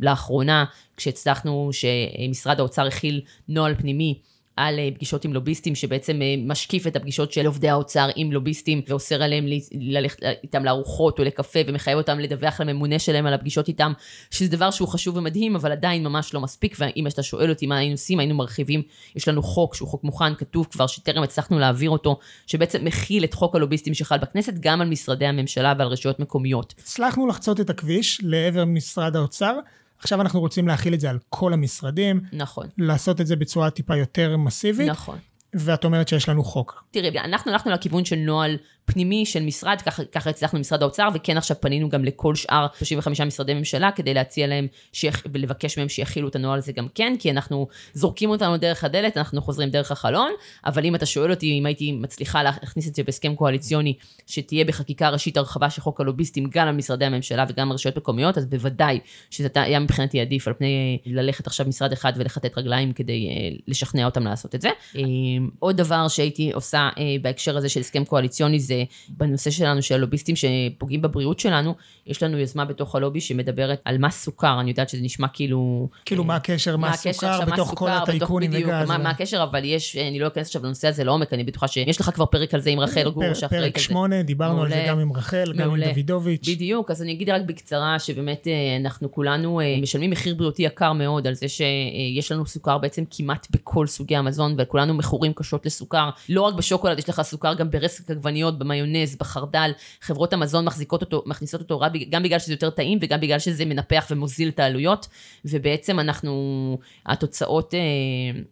לאחרונה, 0.00 0.64
כשהצלחנו 0.96 1.70
שמשרד 1.72 2.60
האוצר 2.60 2.86
הכיל 2.86 3.20
נוהל 3.48 3.74
פנימי 3.74 4.18
על 4.56 4.78
אה, 4.78 4.88
פגישות 4.94 5.24
עם 5.24 5.32
לוביסטים, 5.32 5.74
שבעצם 5.74 6.22
אה, 6.22 6.34
משקיף 6.46 6.86
את 6.86 6.96
הפגישות 6.96 7.32
של 7.32 7.46
עובדי 7.46 7.68
האוצר 7.68 8.08
עם 8.16 8.32
לוביסטים, 8.32 8.82
ואוסר 8.88 9.22
עליהם 9.22 9.44
ללכת 9.72 10.22
איתם 10.42 10.64
לארוחות 10.64 11.18
או 11.18 11.24
לקפה, 11.24 11.60
ומחייב 11.66 11.98
אותם 11.98 12.18
לדווח 12.18 12.60
לממונה 12.60 12.98
שלהם 12.98 13.26
על 13.26 13.34
הפגישות 13.34 13.68
איתם, 13.68 13.92
שזה 14.30 14.50
דבר 14.50 14.70
שהוא 14.70 14.88
חשוב 14.88 15.16
ומדהים, 15.16 15.56
אבל 15.56 15.72
עדיין 15.72 16.04
ממש 16.04 16.34
לא 16.34 16.40
מספיק, 16.40 16.76
ואם 16.78 17.06
אתה 17.06 17.22
שואל 17.22 17.50
אותי 17.50 17.66
מה 17.66 17.76
היינו 17.76 17.94
עושים, 17.94 18.18
היינו 18.18 18.34
מרחיבים, 18.34 18.82
יש 19.16 19.28
לנו 19.28 19.42
חוק 19.42 19.74
שהוא 19.74 19.88
חוק 19.88 20.04
מוכן, 20.04 20.34
כתוב 20.34 20.66
כבר, 20.70 20.86
שטרם 20.86 21.22
הצלחנו 21.22 21.58
להעביר 21.58 21.90
אותו, 21.90 22.18
שבעצם 22.46 22.84
מכיל 22.84 23.24
את 23.24 23.34
חוק 23.34 23.56
הלוביסטים 23.56 23.94
שחל 23.94 24.18
בכנסת, 24.18 24.54
גם 24.60 24.80
על 24.80 24.88
משרדי 24.88 25.26
הממשלה 25.26 25.74
ועל 25.78 25.88
רשויות 25.88 26.20
מקומיות. 26.20 26.74
הצלחנו 26.78 27.26
לחצות 27.26 27.60
את 27.60 27.70
הכביש 27.70 28.20
לעבר 28.22 28.64
משרד 28.64 29.16
האוצר. 29.16 29.58
עכשיו 29.98 30.20
אנחנו 30.20 30.40
רוצים 30.40 30.68
להכיל 30.68 30.94
את 30.94 31.00
זה 31.00 31.10
על 31.10 31.18
כל 31.28 31.52
המשרדים. 31.52 32.20
נכון. 32.32 32.66
לעשות 32.78 33.20
את 33.20 33.26
זה 33.26 33.36
בצורה 33.36 33.70
טיפה 33.70 33.96
יותר 33.96 34.36
מסיבית. 34.36 34.88
נכון. 34.88 35.18
ואת 35.54 35.84
אומרת 35.84 36.08
שיש 36.08 36.28
לנו 36.28 36.44
חוק. 36.44 36.84
תראי, 36.90 37.18
אנחנו 37.18 37.52
הלכנו 37.52 37.72
לכיוון 37.72 38.04
של 38.04 38.16
נוהל 38.16 38.56
פנימי 38.84 39.26
של 39.26 39.42
משרד, 39.42 39.82
ככה, 40.12 40.30
הצלחנו 40.30 40.58
במשרד 40.58 40.82
האוצר, 40.82 41.08
וכן 41.14 41.36
עכשיו 41.36 41.56
פנינו 41.60 41.88
גם 41.88 42.04
לכל 42.04 42.34
שאר 42.34 42.66
35 42.78 43.20
משרדי 43.20 43.54
ממשלה, 43.54 43.90
כדי 43.90 44.14
להציע 44.14 44.46
להם 44.46 44.66
שיח, 44.92 45.22
ולבקש 45.32 45.78
מהם 45.78 45.88
שיכילו 45.88 46.28
את 46.28 46.36
הנוהל 46.36 46.58
הזה 46.58 46.72
גם 46.72 46.86
כן, 46.94 47.14
כי 47.18 47.30
אנחנו 47.30 47.66
זורקים 47.94 48.30
אותנו 48.30 48.56
דרך 48.56 48.84
הדלת, 48.84 49.16
אנחנו 49.16 49.42
חוזרים 49.42 49.70
דרך 49.70 49.92
החלון, 49.92 50.32
אבל 50.66 50.84
אם 50.84 50.94
אתה 50.94 51.06
שואל 51.06 51.30
אותי 51.30 51.58
אם 51.58 51.66
הייתי 51.66 51.92
מצליחה 51.92 52.42
להכניס 52.42 52.88
את 52.88 52.94
זה 52.94 53.02
בהסכם 53.02 53.34
קואליציוני, 53.34 53.94
שתהיה 54.26 54.64
בחקיקה 54.64 55.08
ראשית 55.08 55.36
הרחבה 55.36 55.70
של 55.70 55.80
חוק 55.80 56.00
הלוביסטים 56.00 56.50
גם 56.50 56.68
על 56.68 56.74
משרדי 56.74 57.04
הממשלה 57.04 57.44
וגם 57.48 57.70
על 57.70 57.74
רשויות 57.74 57.96
מקומיות, 57.96 58.38
אז 58.38 58.46
בוודאי 58.46 59.00
שזה 59.30 59.48
היה 59.54 59.80
מבחינתי 59.80 60.20
עדיף 60.20 60.48
על 60.48 60.54
פני 60.54 60.98
ללכת 61.06 61.46
עכשיו 61.46 61.66
משרד 61.66 61.92
אחד 61.92 62.12
ולכתת 62.16 62.58
רגליים 62.58 62.92
כדי 62.92 63.28
uh, 63.28 63.62
לשכנע 63.68 64.04
אותם 64.04 64.24
לעשות 64.24 64.54
את 64.54 64.60
זה. 64.60 64.68
Uh, 64.94 64.98
עוד 65.58 65.76
דבר 65.76 66.08
שהייתי 66.08 66.52
עושה 66.52 66.88
בהקשר 67.22 67.56
הזה 67.56 67.68
של 67.68 67.80
הסכם 67.80 68.04
קואליציוני 68.04 68.60
זה 68.60 68.73
בנושא 69.08 69.50
שלנו 69.50 69.82
של 69.82 69.94
הלוביסטים 69.94 70.34
שפוגעים 70.36 71.02
בבריאות 71.02 71.40
שלנו, 71.40 71.74
יש 72.06 72.22
לנו 72.22 72.38
יוזמה 72.38 72.64
בתוך 72.64 72.94
הלובי 72.94 73.20
שמדברת 73.20 73.80
על 73.84 73.98
מס 73.98 74.24
סוכר, 74.24 74.60
אני 74.60 74.70
יודעת 74.70 74.88
שזה 74.88 75.02
נשמע 75.02 75.28
כאילו... 75.28 75.88
כאילו 76.04 76.24
מה 76.24 76.36
הקשר 76.36 76.76
מס 76.76 77.06
סוכר 77.06 77.40
בתוך 77.44 77.72
כל 77.76 77.90
הטייקונים 77.90 78.50
וגז. 78.54 78.88
מה, 78.88 78.98
מה 78.98 79.10
הקשר, 79.10 79.42
אבל 79.42 79.64
יש, 79.64 79.96
אני 79.96 80.18
לא 80.18 80.26
אכנס 80.26 80.46
עכשיו 80.46 80.64
לנושא 80.64 80.88
הזה 80.88 81.04
לעומק, 81.04 81.32
אני 81.32 81.44
בטוחה 81.44 81.68
שיש 81.68 82.00
לך 82.00 82.10
כבר 82.14 82.26
פרק 82.26 82.54
על 82.54 82.60
זה 82.60 82.70
עם 82.70 82.80
רחל 82.80 83.10
גור, 83.10 83.34
שאחראית 83.34 83.52
על 83.52 83.68
זה. 83.68 83.72
פרק 83.72 83.78
שמונה, 83.78 84.22
דיברנו 84.22 84.62
על 84.62 84.68
זה 84.68 84.84
גם 84.88 84.98
עם 84.98 85.12
רחל, 85.12 85.52
גם. 85.56 85.70
עם 85.74 85.92
דוידוביץ'. 85.92 86.48
בדיוק, 86.48 86.90
אז 86.90 87.02
אני 87.02 87.12
אגיד 87.12 87.30
רק 87.30 87.42
בקצרה, 87.42 87.98
שבאמת 87.98 88.46
אנחנו 88.80 89.12
כולנו 89.12 89.60
משלמים 89.82 90.10
מחיר 90.10 90.34
בריאותי 90.34 90.62
יקר 90.62 90.92
מאוד 90.92 91.26
על 91.26 91.34
זה 91.34 91.46
שיש 91.48 92.32
לנו 92.32 92.46
סוכר 92.46 92.78
בעצם 92.78 93.04
כמעט 93.10 93.46
בכל 93.50 93.86
סוגי 93.86 94.16
המזון, 94.16 94.54
וכולנו 94.58 94.94
מכורים 94.94 95.32
קשות 95.32 95.66
לסוכר. 95.66 96.10
לא 96.28 96.42
רק 96.42 96.54
בשוקולד, 96.54 96.98
יש 96.98 97.08
לך 97.08 97.22
סוכר 97.22 97.54
גם 97.54 97.70
ברסק 97.70 98.10
עגבניות, 98.10 98.58
במיונז, 98.64 99.16
בחרדל. 99.16 99.70
חברות 100.00 100.32
המזון 100.32 100.64
מחזיקות 100.64 101.00
אותו, 101.00 101.22
מכניסות 101.26 101.60
אותו 101.60 101.80
גם 102.10 102.22
בגלל 102.22 102.38
שזה 102.38 102.52
יותר 102.52 102.70
טעים 102.70 102.98
וגם 103.02 103.20
בגלל 103.20 103.38
שזה 103.38 103.64
מנפח 103.64 104.06
ומוזיל 104.10 104.48
את 104.48 104.58
העלויות. 104.58 105.08
ובעצם 105.44 106.00
אנחנו, 106.00 106.78
התוצאות 107.06 107.74
אה, 107.74 107.80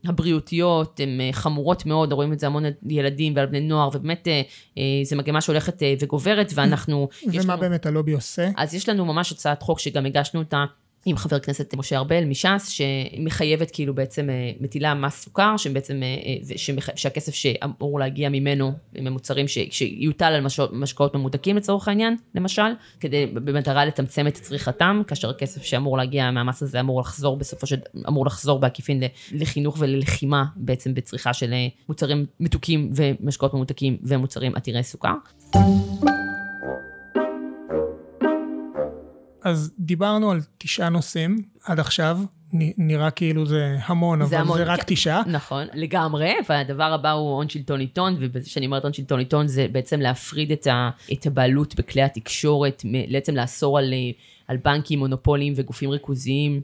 הבריאותיות 0.04 1.00
הן 1.00 1.20
אה, 1.20 1.28
חמורות 1.32 1.86
מאוד, 1.86 2.12
רואים 2.12 2.32
את 2.32 2.40
זה 2.40 2.46
המון 2.46 2.64
ילדים 2.88 3.36
ועל 3.36 3.46
בני 3.46 3.60
נוער, 3.60 3.88
ובאמת 3.94 4.28
אה, 4.28 4.42
אה, 4.78 4.82
זו 5.04 5.16
מגמה 5.16 5.40
שהולכת 5.40 5.82
אה, 5.82 5.94
וגוברת, 6.00 6.52
ואנחנו... 6.54 7.08
ומה 7.26 7.42
לנו, 7.42 7.60
באמת 7.60 7.86
הלובי 7.86 8.12
עושה? 8.12 8.50
אז 8.56 8.74
יש 8.74 8.88
לנו 8.88 9.04
ממש 9.04 9.32
הצעת 9.32 9.62
חוק 9.62 9.78
שגם 9.78 10.06
הגשנו 10.06 10.40
אותה. 10.40 10.64
עם 11.04 11.16
חבר 11.16 11.36
הכנסת 11.36 11.74
משה 11.74 11.96
ארבל 11.96 12.24
מש"ס, 12.24 12.68
שמחייבת 12.68 13.70
כאילו 13.70 13.94
בעצם, 13.94 14.30
אה, 14.30 14.50
מטילה 14.60 14.94
מס 14.94 15.22
סוכר, 15.24 15.56
שבעצם, 15.56 16.02
אה, 16.02 16.08
אה, 16.08 16.96
שהכסף 16.96 17.34
שאמור 17.34 18.00
להגיע 18.00 18.28
ממנו, 18.28 18.72
ממוצרים 18.92 19.48
ש, 19.48 19.58
שיוטל 19.70 20.24
על 20.24 20.40
מש, 20.40 20.60
משקאות 20.72 21.14
ממותקים 21.14 21.56
לצורך 21.56 21.88
העניין, 21.88 22.16
למשל, 22.34 22.62
כדי 23.00 23.26
במטרה 23.26 23.84
לצמצם 23.84 24.26
את 24.26 24.34
צריכתם, 24.34 25.02
כאשר 25.06 25.30
הכסף 25.30 25.62
שאמור 25.62 25.98
להגיע 25.98 26.30
מהמס 26.30 26.62
הזה 26.62 26.80
אמור 26.80 27.00
לחזור 27.00 27.36
בסופו 27.36 27.66
של, 27.66 27.76
אמור 28.08 28.26
לחזור 28.26 28.58
בעקיפין 28.58 29.02
לחינוך 29.32 29.76
וללחימה 29.78 30.44
בעצם 30.56 30.94
בצריכה 30.94 31.32
של 31.32 31.54
מוצרים 31.88 32.26
מתוקים 32.40 32.90
ומשקאות 32.96 33.54
ממותקים 33.54 33.98
ומוצרים 34.02 34.54
עתירי 34.54 34.82
סוכר. 34.82 35.14
אז 39.44 39.72
דיברנו 39.78 40.30
על 40.30 40.40
תשעה 40.58 40.88
נושאים 40.88 41.42
עד 41.64 41.80
עכשיו, 41.80 42.18
נראה 42.78 43.10
כאילו 43.10 43.46
זה 43.46 43.76
המון, 43.84 44.18
זה 44.18 44.36
אבל 44.36 44.44
המון, 44.44 44.58
זה 44.58 44.64
רק 44.64 44.78
כן, 44.78 44.84
תשעה. 44.86 45.22
נכון, 45.26 45.66
לגמרי, 45.74 46.32
והדבר 46.48 46.92
הבא 46.92 47.10
הוא 47.10 47.30
הון 47.36 47.48
שלטון 47.48 47.80
עיתון, 47.80 48.16
ובזה 48.20 48.50
שאני 48.50 48.66
אומרת 48.66 48.84
הון 48.84 48.92
שלטון 48.92 49.18
עיתון 49.18 49.48
זה 49.48 49.66
בעצם 49.72 50.00
להפריד 50.00 50.52
את, 50.52 50.66
ה, 50.66 50.90
את 51.12 51.26
הבעלות 51.26 51.74
בכלי 51.74 52.02
התקשורת, 52.02 52.82
בעצם 53.12 53.34
לאסור 53.34 53.78
על, 53.78 53.94
על 54.48 54.56
בנקים, 54.56 54.98
מונופולים 54.98 55.52
וגופים 55.56 55.90
ריכוזיים. 55.90 56.60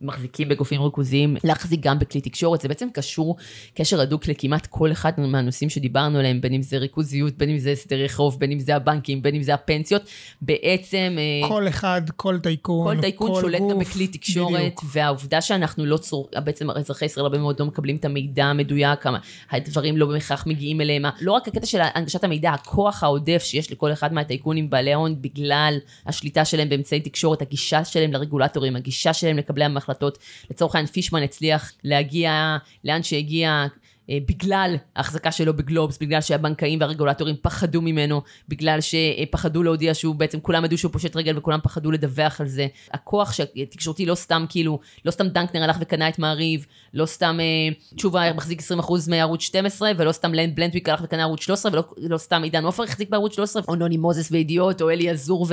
מחזיקים 0.00 0.48
בגופים 0.48 0.82
ריכוזיים, 0.82 1.36
להחזיק 1.44 1.80
גם 1.80 1.98
בכלי 1.98 2.20
תקשורת, 2.20 2.60
זה 2.60 2.68
בעצם 2.68 2.88
קשור 2.92 3.36
קשר 3.74 4.00
הדוק 4.00 4.28
לכמעט 4.28 4.66
כל 4.66 4.92
אחד 4.92 5.12
מהנושאים 5.18 5.70
שדיברנו 5.70 6.18
עליהם, 6.18 6.40
בין 6.40 6.52
אם 6.52 6.62
זה 6.62 6.78
ריכוזיות, 6.78 7.38
בין 7.38 7.50
אם 7.50 7.58
זה 7.58 7.70
הסדרי 7.70 8.08
חוב, 8.08 8.40
בין 8.40 8.52
אם 8.52 8.58
זה 8.58 8.76
הבנקים, 8.76 9.22
בין 9.22 9.34
אם 9.34 9.42
זה 9.42 9.54
הפנסיות, 9.54 10.02
בעצם... 10.42 11.16
אה, 11.18 11.48
כל 11.48 11.68
אחד, 11.68 12.02
כל 12.16 12.38
טייקון, 12.42 12.94
כל 12.96 13.00
טייקון 13.00 13.34
כל 13.34 13.40
שולט 13.40 13.60
גוף, 13.60 13.72
גם 13.72 13.78
בכלי 13.78 14.06
תקשורת, 14.06 14.60
בדיוק. 14.60 14.84
והעובדה 14.92 15.40
שאנחנו 15.40 15.86
לא 15.86 15.96
צור... 15.96 16.28
בעצם 16.44 16.70
אזרחי 16.70 17.04
ישראל 17.04 17.26
הרבה 17.26 17.38
מאוד 17.38 17.60
לא 17.60 17.66
מקבלים 17.66 17.96
את 17.96 18.04
המידע 18.04 18.44
המדויק, 18.44 19.04
הדברים 19.50 19.96
לא 19.96 20.06
בהכרח 20.06 20.46
מגיעים 20.46 20.80
אליהם, 20.80 21.04
לא 21.20 21.32
רק 21.32 21.48
הקטע 21.48 21.66
של 21.66 21.80
הנגשת 21.94 22.24
המידע, 22.24 22.50
הכוח 22.50 23.02
העודף 23.02 23.42
שיש 23.44 23.72
לכל 23.72 23.92
אחד 23.92 24.12
מהטייקונים 24.12 24.70
בעלי 24.70 24.92
ההון 24.92 25.22
בגלל 25.22 25.78
השליטה 26.06 26.44
שלהם 26.44 26.68
באמצעי 26.68 27.00
תקשורת, 27.00 27.42
הגישה 27.42 27.84
שלהם 27.84 28.12
לרגולטורים, 28.12 28.76
הגישה 28.76 29.12
שלהם 29.12 29.36
לקבלי 29.36 29.64
המחלטות. 29.64 29.87
החלטות. 29.90 30.18
לצורך 30.50 30.74
העניין 30.74 30.92
פישמן 30.92 31.22
הצליח 31.22 31.72
להגיע 31.84 32.56
לאן 32.84 33.02
שהגיע 33.02 33.66
בגלל 34.10 34.76
ההחזקה 34.96 35.32
שלו 35.32 35.54
בגלובס, 35.56 35.98
בגלל 35.98 36.20
שהבנקאים 36.20 36.80
והרגולטורים 36.80 37.36
פחדו 37.42 37.82
ממנו, 37.82 38.22
בגלל 38.48 38.78
שפחדו 38.80 39.62
להודיע 39.62 39.94
שהוא 39.94 40.14
בעצם, 40.14 40.40
כולם 40.40 40.64
ידעו 40.64 40.78
שהוא 40.78 40.92
פושט 40.92 41.16
רגל 41.16 41.38
וכולם 41.38 41.58
פחדו 41.62 41.90
לדווח 41.90 42.40
על 42.40 42.48
זה. 42.48 42.66
הכוח 42.92 43.34
התקשורתי 43.56 44.06
לא 44.06 44.14
סתם 44.14 44.44
כאילו, 44.48 44.78
לא 45.04 45.10
סתם 45.10 45.28
דנקנר 45.28 45.62
הלך 45.62 45.76
וקנה 45.80 46.08
את 46.08 46.18
מעריב, 46.18 46.66
לא 46.94 47.06
סתם 47.06 47.38
אה, 47.40 47.96
תשובה 47.96 48.32
מחזיק 48.32 48.60
20% 48.60 48.64
מערוץ 49.08 49.42
12, 49.42 49.90
ולא 49.96 50.12
סתם 50.12 50.34
לנד 50.34 50.56
בלנטוויק 50.56 50.88
הלך 50.88 51.00
וקנה 51.04 51.22
ערוץ 51.22 51.40
13, 51.40 51.72
ולא 51.72 51.84
לא 51.96 52.18
סתם 52.18 52.42
עידן 52.42 52.64
עופר 52.64 52.82
החזיק 52.82 53.08
בערוץ 53.08 53.34
13, 53.34 53.62
או 53.68 53.74
נוני 53.74 53.96
מוזס 53.96 54.28
וידיעות, 54.30 54.82
או 54.82 54.90
אלי 54.90 55.10
עזור 55.10 55.46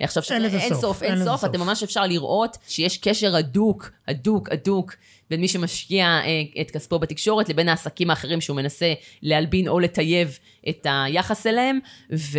ועכשיו... 0.00 0.22
אין 0.30 0.42
לזה 0.42 0.58
סוף. 0.58 0.70
אין 0.70 0.80
סוף, 0.80 1.02
אין 1.02 1.24
סוף. 1.24 1.44
אתם 1.44 1.60
ממש 1.60 1.82
אפשר 1.82 2.02
לראות 2.06 2.56
שיש 2.68 2.98
קשר 2.98 3.36
הדוק, 3.36 3.90
הדוק, 4.08 4.48
הדוק. 4.52 4.94
בין 5.30 5.40
מי 5.40 5.48
שמשקיע 5.48 6.06
אה, 6.06 6.42
את 6.60 6.70
כספו 6.70 6.98
בתקשורת 6.98 7.48
לבין 7.48 7.68
העסקים 7.68 8.10
האחרים 8.10 8.40
שהוא 8.40 8.56
מנסה 8.56 8.92
להלבין 9.22 9.68
או 9.68 9.80
לטייב 9.80 10.38
את 10.68 10.86
היחס 10.90 11.46
אליהם. 11.46 11.78
ו, 12.12 12.38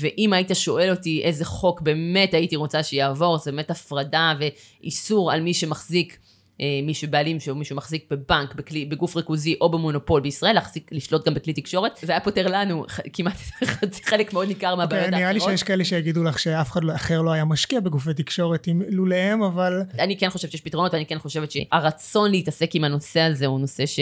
ואם 0.00 0.32
היית 0.32 0.50
שואל 0.54 0.90
אותי 0.90 1.22
איזה 1.24 1.44
חוק 1.44 1.80
באמת 1.80 2.34
הייתי 2.34 2.56
רוצה 2.56 2.82
שיעבור, 2.82 3.38
זה 3.38 3.50
באמת 3.50 3.70
הפרדה 3.70 4.34
ואיסור 4.38 5.32
על 5.32 5.40
מי 5.40 5.54
שמחזיק 5.54 6.18
מי 6.60 6.94
שבעלים 6.94 7.40
שהוא 7.40 7.56
מישהו 7.56 7.76
מחזיק 7.76 8.06
בבנק, 8.10 8.54
בכלי, 8.54 8.84
בגוף 8.84 9.16
ריכוזי 9.16 9.56
או 9.60 9.68
במונופול 9.68 10.20
בישראל, 10.20 10.54
להחזיק, 10.54 10.90
לשלוט 10.92 11.26
גם 11.26 11.34
בכלי 11.34 11.52
תקשורת, 11.52 12.00
והיה 12.06 12.20
פותר 12.20 12.46
לנו 12.46 12.84
כמעט 13.12 13.36
חלק 14.10 14.32
מאוד 14.32 14.48
ניכר 14.48 14.74
מהבעיות 14.74 15.04
האחרות. 15.04 15.20
נראה 15.20 15.32
לי 15.32 15.40
שיש 15.40 15.62
כאלה 15.62 15.84
שיגידו 15.84 16.22
לך 16.22 16.38
שאף 16.38 16.70
אחד 16.70 16.84
לא- 16.84 16.94
אחר 16.94 17.22
לא 17.22 17.30
היה 17.30 17.44
משקיע 17.44 17.80
בגופי 17.80 18.14
תקשורת 18.14 18.66
עם 18.66 18.82
לוליהם, 18.88 19.42
אבל... 19.42 19.82
אני 19.98 20.16
כן 20.16 20.30
חושבת 20.30 20.50
שיש 20.50 20.60
פתרונות, 20.60 20.94
ואני 20.94 21.06
כן 21.06 21.18
חושבת 21.18 21.50
שהרצון 21.50 22.30
להתעסק 22.30 22.74
עם 22.74 22.84
הנושא 22.84 23.20
הזה 23.20 23.46
הוא 23.46 23.60
נושא 23.60 23.86
ש... 23.86 24.00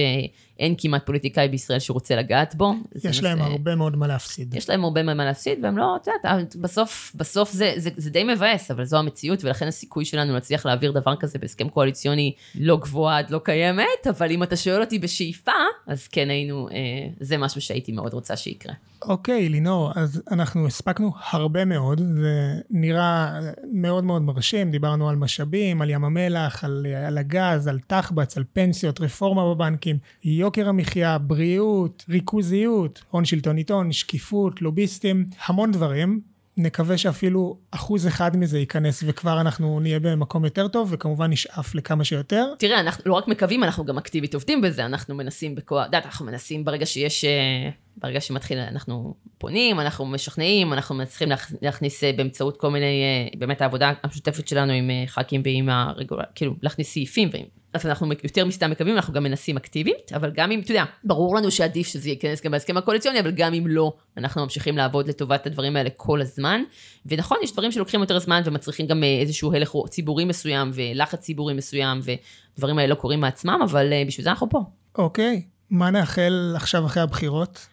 אין 0.60 0.74
כמעט 0.78 1.06
פוליטיקאי 1.06 1.48
בישראל 1.48 1.78
שרוצה 1.78 2.16
לגעת 2.16 2.54
בו. 2.54 2.74
יש 3.04 3.22
להם 3.22 3.38
נושא... 3.38 3.50
הרבה 3.50 3.74
מאוד 3.74 3.96
מה 3.96 4.06
להפסיד. 4.06 4.54
יש 4.54 4.70
להם 4.70 4.84
הרבה 4.84 5.02
מאוד 5.02 5.16
מה 5.16 5.24
להפסיד, 5.24 5.58
והם 5.64 5.78
לא, 5.78 5.96
את 5.96 6.06
יודעת, 6.06 6.56
בסוף, 6.56 7.12
בסוף 7.14 7.52
זה, 7.52 7.72
זה, 7.76 7.90
זה 7.96 8.10
די 8.10 8.24
מבאס, 8.24 8.70
אבל 8.70 8.84
זו 8.84 8.98
המציאות, 8.98 9.44
ולכן 9.44 9.66
הסיכוי 9.66 10.04
שלנו 10.04 10.34
להצליח 10.34 10.66
להעביר 10.66 10.92
דבר 10.92 11.16
כזה 11.20 11.38
בהסכם 11.38 11.68
קואליציוני 11.68 12.32
לא 12.54 12.76
גבוה 12.76 13.18
עד 13.18 13.30
לא 13.30 13.40
קיימת, 13.44 14.06
אבל 14.10 14.30
אם 14.30 14.42
אתה 14.42 14.56
שואל 14.56 14.80
אותי 14.80 14.98
בשאיפה, 14.98 15.52
אז 15.86 16.08
כן 16.08 16.30
היינו, 16.30 16.68
אה, 16.68 16.76
זה 17.20 17.38
משהו 17.38 17.60
שהייתי 17.60 17.92
מאוד 17.92 18.12
רוצה 18.12 18.36
שיקרה. 18.36 18.74
אוקיי, 19.02 19.48
לינור, 19.48 19.92
אז 19.96 20.22
אנחנו 20.30 20.66
הספקנו 20.66 21.12
הרבה 21.30 21.64
מאוד, 21.64 21.98
זה 21.98 22.60
נראה 22.70 23.40
מאוד 23.72 24.04
מאוד 24.04 24.22
מרשים, 24.22 24.70
דיברנו 24.70 25.08
על 25.08 25.16
משאבים, 25.16 25.82
על 25.82 25.90
ים 25.90 26.04
המלח, 26.04 26.64
על, 26.64 26.86
על 27.06 27.18
הגז, 27.18 27.66
על 27.66 27.78
תחבץ, 27.86 28.36
על 28.36 28.44
פנסיות, 28.52 29.00
רפורמה 29.00 29.54
בבנקים, 29.54 29.98
יוקר 30.24 30.49
המחיה, 30.58 31.18
בריאות, 31.18 32.04
ריכוזיות, 32.08 33.02
הון 33.10 33.24
שלטונית 33.24 33.70
הון, 33.70 33.92
שקיפות, 33.92 34.62
לוביסטים, 34.62 35.26
המון 35.46 35.72
דברים. 35.72 36.20
נקווה 36.56 36.98
שאפילו 36.98 37.58
אחוז 37.70 38.06
אחד 38.06 38.36
מזה 38.36 38.58
ייכנס 38.58 39.04
וכבר 39.06 39.40
אנחנו 39.40 39.80
נהיה 39.80 40.00
במקום 40.00 40.44
יותר 40.44 40.68
טוב 40.68 40.88
וכמובן 40.92 41.30
נשאף 41.30 41.74
לכמה 41.74 42.04
שיותר. 42.04 42.54
תראה, 42.58 42.80
אנחנו 42.80 43.02
לא 43.06 43.14
רק 43.14 43.28
מקווים, 43.28 43.64
אנחנו 43.64 43.84
גם 43.84 43.98
אקטיבית 43.98 44.34
עובדים 44.34 44.60
בזה, 44.60 44.86
אנחנו 44.86 45.14
מנסים 45.14 45.54
בכוח, 45.54 45.86
את 45.86 45.94
אנחנו 45.94 46.26
מנסים 46.26 46.64
ברגע 46.64 46.86
שיש, 46.86 47.24
אה, 47.24 47.70
ברגע 47.96 48.20
שמתחיל, 48.20 48.58
אנחנו 48.58 49.14
פונים, 49.38 49.80
אנחנו 49.80 50.06
משכנעים, 50.06 50.72
אנחנו 50.72 50.94
מצליחים 50.94 51.28
להכניס 51.62 52.04
אה, 52.04 52.12
באמצעות 52.16 52.56
כל 52.56 52.70
מיני, 52.70 53.02
אה, 53.02 53.38
באמת 53.38 53.62
העבודה 53.62 53.92
המשותפת 54.02 54.48
שלנו 54.48 54.72
עם 54.72 54.90
ח"כים 55.06 55.42
ועם 55.44 55.68
הרגולר, 55.68 56.24
כאילו 56.34 56.54
להכניס 56.62 56.92
סעיפים 56.92 57.28
ועם 57.32 57.44
אז 57.72 57.86
אנחנו 57.86 58.06
יותר 58.24 58.44
מסתם 58.44 58.70
מקווים, 58.70 58.96
אנחנו 58.96 59.14
גם 59.14 59.22
מנסים 59.22 59.56
אקטיבית, 59.56 60.12
אבל 60.12 60.30
גם 60.34 60.50
אם, 60.50 60.60
אתה 60.60 60.70
יודע, 60.70 60.84
ברור 61.04 61.36
לנו 61.36 61.50
שעדיף 61.50 61.86
שזה 61.86 62.08
ייכנס 62.08 62.42
גם 62.44 62.52
בהסכם 62.52 62.76
הקואליציוני, 62.76 63.20
אבל 63.20 63.30
גם 63.30 63.54
אם 63.54 63.66
לא, 63.66 63.92
אנחנו 64.16 64.42
ממשיכים 64.42 64.76
לעבוד 64.76 65.08
לטובת 65.08 65.46
הדברים 65.46 65.76
האלה 65.76 65.90
כל 65.96 66.20
הזמן. 66.20 66.62
ונכון, 67.06 67.38
יש 67.42 67.52
דברים 67.52 67.72
שלוקחים 67.72 68.00
יותר 68.00 68.18
זמן 68.18 68.42
ומצריכים 68.44 68.86
גם 68.86 69.04
אה, 69.04 69.18
איזשהו 69.20 69.52
הלך 69.52 69.72
ציבורי 69.88 70.24
מסוים 70.24 70.70
ולחץ 70.74 71.20
ציבורי 71.20 71.54
מסוים, 71.54 72.00
ודברים 72.02 72.78
האלה 72.78 72.90
לא 72.90 72.94
קורים 72.94 73.20
מעצמם, 73.20 73.60
אבל 73.64 73.92
אה, 73.92 74.02
בשביל 74.06 74.24
זה 74.24 74.30
אנחנו 74.30 74.50
פה. 74.50 74.60
אוקיי, 74.98 75.42
מה 75.70 75.90
נאחל 75.90 76.52
עכשיו 76.56 76.86
אחרי 76.86 77.02
הבחירות? 77.02 77.66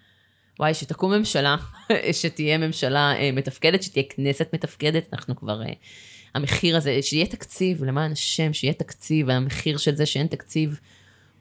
וואי, 0.60 0.74
שתקום 0.74 1.14
ממשלה, 1.14 1.56
שתהיה 2.22 2.58
ממשלה 2.58 3.14
אה, 3.16 3.30
מתפקדת, 3.34 3.84
שתהיה 3.84 4.04
כנסת 4.10 4.48
מתפקדת, 4.54 5.10
אנחנו 5.14 5.36
כבר... 5.36 5.62
המחיר 6.36 6.78
הזה, 6.78 7.00
שיהיה 7.02 7.26
תקציב, 7.26 7.84
למען 7.84 8.12
השם, 8.12 8.54
שיהיה 8.54 8.74
תקציב, 8.74 9.28
והמחיר 9.28 9.78
של 9.78 9.96
זה 9.96 10.06
שאין 10.06 10.28
תקציב, 10.28 10.80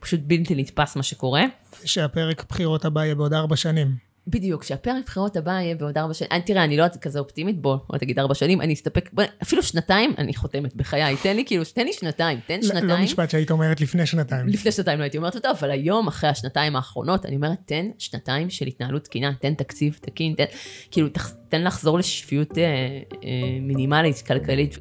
פשוט 0.00 0.20
בלתי 0.22 0.54
נתפס 0.54 0.96
מה 0.96 1.02
שקורה. 1.02 1.42
שהפרק 1.84 2.44
בחירות 2.48 2.84
הבא 2.84 3.04
יהיה 3.04 3.14
בעוד 3.14 3.32
ארבע 3.32 3.56
שנים. 3.56 4.05
בדיוק, 4.28 4.62
שהפרק 4.62 5.04
בחירות 5.06 5.36
הבא 5.36 5.50
יהיה 5.50 5.74
בעוד 5.74 5.98
ארבע 5.98 6.14
שנים. 6.14 6.40
תראה, 6.44 6.64
אני 6.64 6.76
לא 6.76 6.84
כזה 7.00 7.18
אופטימית, 7.18 7.60
בוא, 7.60 7.76
בוא 7.88 7.98
תגיד 7.98 8.18
ארבע 8.18 8.34
שנים, 8.34 8.60
אני 8.60 8.72
אסתפק, 8.72 9.10
בוא, 9.12 9.24
אפילו 9.42 9.62
שנתיים, 9.62 10.14
אני 10.18 10.34
חותמת 10.34 10.76
בחיי, 10.76 11.16
תן 11.22 11.36
לי 11.36 11.44
כאילו, 11.46 11.62
תן 11.74 11.84
לי 11.84 11.92
שנתיים, 11.92 12.40
תן 12.46 12.62
שנתיים. 12.62 12.88
לא 12.88 12.98
משפט 12.98 13.30
שהיית 13.30 13.50
אומרת 13.50 13.80
לפני 13.80 14.06
שנתיים. 14.06 14.48
לפני 14.48 14.72
שנתיים 14.72 14.98
לא 14.98 15.02
הייתי 15.02 15.16
אומרת 15.16 15.36
אותו, 15.36 15.48
אבל 15.50 15.70
היום, 15.70 16.08
אחרי 16.08 16.30
השנתיים 16.30 16.76
האחרונות, 16.76 17.26
אני 17.26 17.36
אומרת, 17.36 17.58
תן 17.66 17.86
שנתיים 17.98 18.50
של 18.50 18.66
התנהלות 18.66 19.04
תקינה, 19.04 19.32
תן 19.40 19.54
תקציב 19.54 19.98
תקין, 20.00 20.34
תן, 20.34 20.44
כאילו, 20.90 21.08
תן 21.48 21.62
לחזור 21.62 21.98
לשפיות 21.98 22.58
אה, 22.58 22.64
אה, 22.64 23.58
מינימלית, 23.60 24.22
כלכלית. 24.26 24.78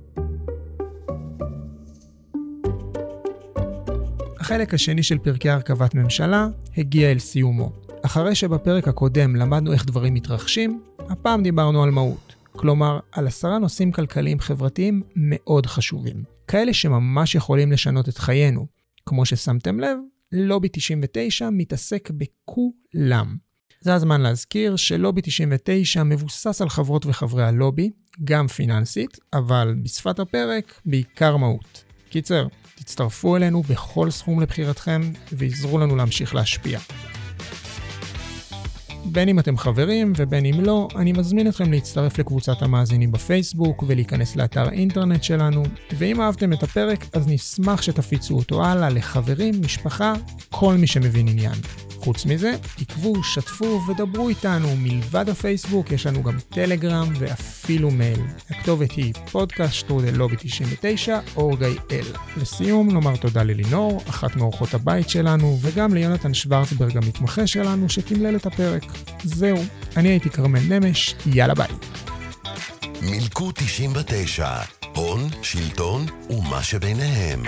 החלק 4.40 4.74
השני 4.74 5.04
של 5.04 5.18
פרקי 5.18 5.50
הרכבת 5.50 5.96
ממשלה 5.96 6.48
הגיע 6.78 7.12
אל 7.12 7.20
סיומו. 7.20 7.85
אחרי 8.06 8.36
שבפרק 8.36 8.88
הקודם 8.88 9.36
למדנו 9.36 9.74
איך 9.74 9.86
דברים 9.86 10.14
מתרחשים, 10.14 10.82
הפעם 11.00 11.44
דיברנו 11.44 11.84
על 11.84 11.92
מהות. 11.92 12.36
כלומר, 12.52 13.00
על 13.12 13.28
עשרה 13.28 13.60
נושאים 13.60 13.92
כלכליים 13.92 14.40
חברתיים 14.40 15.02
מאוד 15.16 15.66
חשובים. 15.66 16.24
כאלה 16.48 16.74
שממש 16.74 17.36
יכולים 17.36 17.72
לשנות 17.72 18.10
את 18.10 18.18
חיינו. 18.18 18.68
כמו 19.06 19.26
ששמתם 19.26 19.80
לב, 19.80 19.98
לובי 20.32 20.68
99 20.72 21.50
מתעסק 21.50 22.10
בכולם. 22.12 23.38
זה 23.82 23.94
הזמן 23.94 24.22
להזכיר 24.22 24.76
שלובי 24.76 25.22
99 25.22 26.04
מבוסס 26.04 26.62
על 26.62 26.70
חברות 26.70 27.06
וחברי 27.06 27.44
הלובי, 27.44 27.92
גם 28.24 28.48
פיננסית, 28.48 29.18
אבל 29.34 29.76
בשפת 29.84 30.20
הפרק, 30.20 30.82
בעיקר 30.86 31.38
מהות. 31.38 31.84
קיצר, 32.10 32.48
תצטרפו 32.76 33.36
אלינו 33.36 33.62
בכל 33.62 34.12
סכום 34.12 34.42
לבחירתכם 34.42 35.02
ועזרו 35.32 35.80
לנו 35.80 35.96
להמשיך 35.96 36.36
להשפיע. 36.36 36.80
בין 39.12 39.30
אם 39.30 39.40
אתם 39.40 39.58
חברים 39.58 40.14
ובין 40.18 40.46
אם 40.46 40.62
לא, 40.62 40.88
אני 40.96 41.12
מזמין 41.12 41.48
אתכם 41.48 41.72
להצטרף 41.72 42.20
לקבוצת 42.20 42.62
המאזינים 42.62 43.12
בפייסבוק 43.12 43.84
ולהיכנס 43.88 44.36
לאתר 44.36 44.68
האינטרנט 44.68 45.24
שלנו, 45.24 45.64
ואם 45.98 46.22
אהבתם 46.22 46.54
את 46.54 46.64
הפרק, 46.64 47.06
אז 47.14 47.28
נשמח 47.28 47.82
שתפיצו 47.82 48.36
אותו 48.36 48.66
הלאה 48.66 48.90
לחברים, 48.90 49.54
משפחה, 49.66 50.14
כל 50.50 50.76
מי 50.76 50.88
שמבין 50.88 51.28
עניין. 51.28 51.85
חוץ 52.06 52.26
מזה, 52.26 52.54
עקבו, 52.82 53.24
שתפו 53.24 53.82
ודברו 53.88 54.30
איתנו. 54.30 54.76
מלבד 54.78 55.30
הפייסבוק 55.30 55.92
יש 55.92 56.06
לנו 56.08 56.24
גם 56.24 56.38
טלגרם 56.50 57.14
ואפילו 57.20 57.92
מייל. 57.92 58.20
הכתובת 58.50 58.92
היא 58.92 59.14
פודקאסט 59.32 59.74
שטרודל 59.74 60.16
לובי 60.16 60.36
99 60.40 61.20
או 61.36 61.58
גיא 61.58 61.68
אל. 61.92 62.06
לסיום 62.38 62.92
נאמר 62.92 63.16
תודה 63.16 63.44
ללינור, 63.44 64.02
אחת 64.10 64.36
מאורחות 64.36 64.74
הבית 64.74 65.10
שלנו, 65.10 65.58
וגם 65.62 65.94
ליונתן 65.94 66.34
שוורצברג 66.34 66.98
המתמחה 66.98 67.48
שלנו 67.48 67.90
שתמלל 67.90 68.36
את 68.36 68.46
הפרק. 68.46 68.84
זהו, 69.24 69.58
אני 69.98 70.10
הייתי 70.10 70.30
כרמל 70.30 70.60
נמש, 70.70 71.16
יאללה 71.26 71.54
ביי. 71.54 71.72
מילקו 73.02 73.52
99, 73.52 74.50
הון, 74.96 75.30
שלטון 75.42 76.06
ומה 76.30 76.64
שביניהם. 76.64 77.44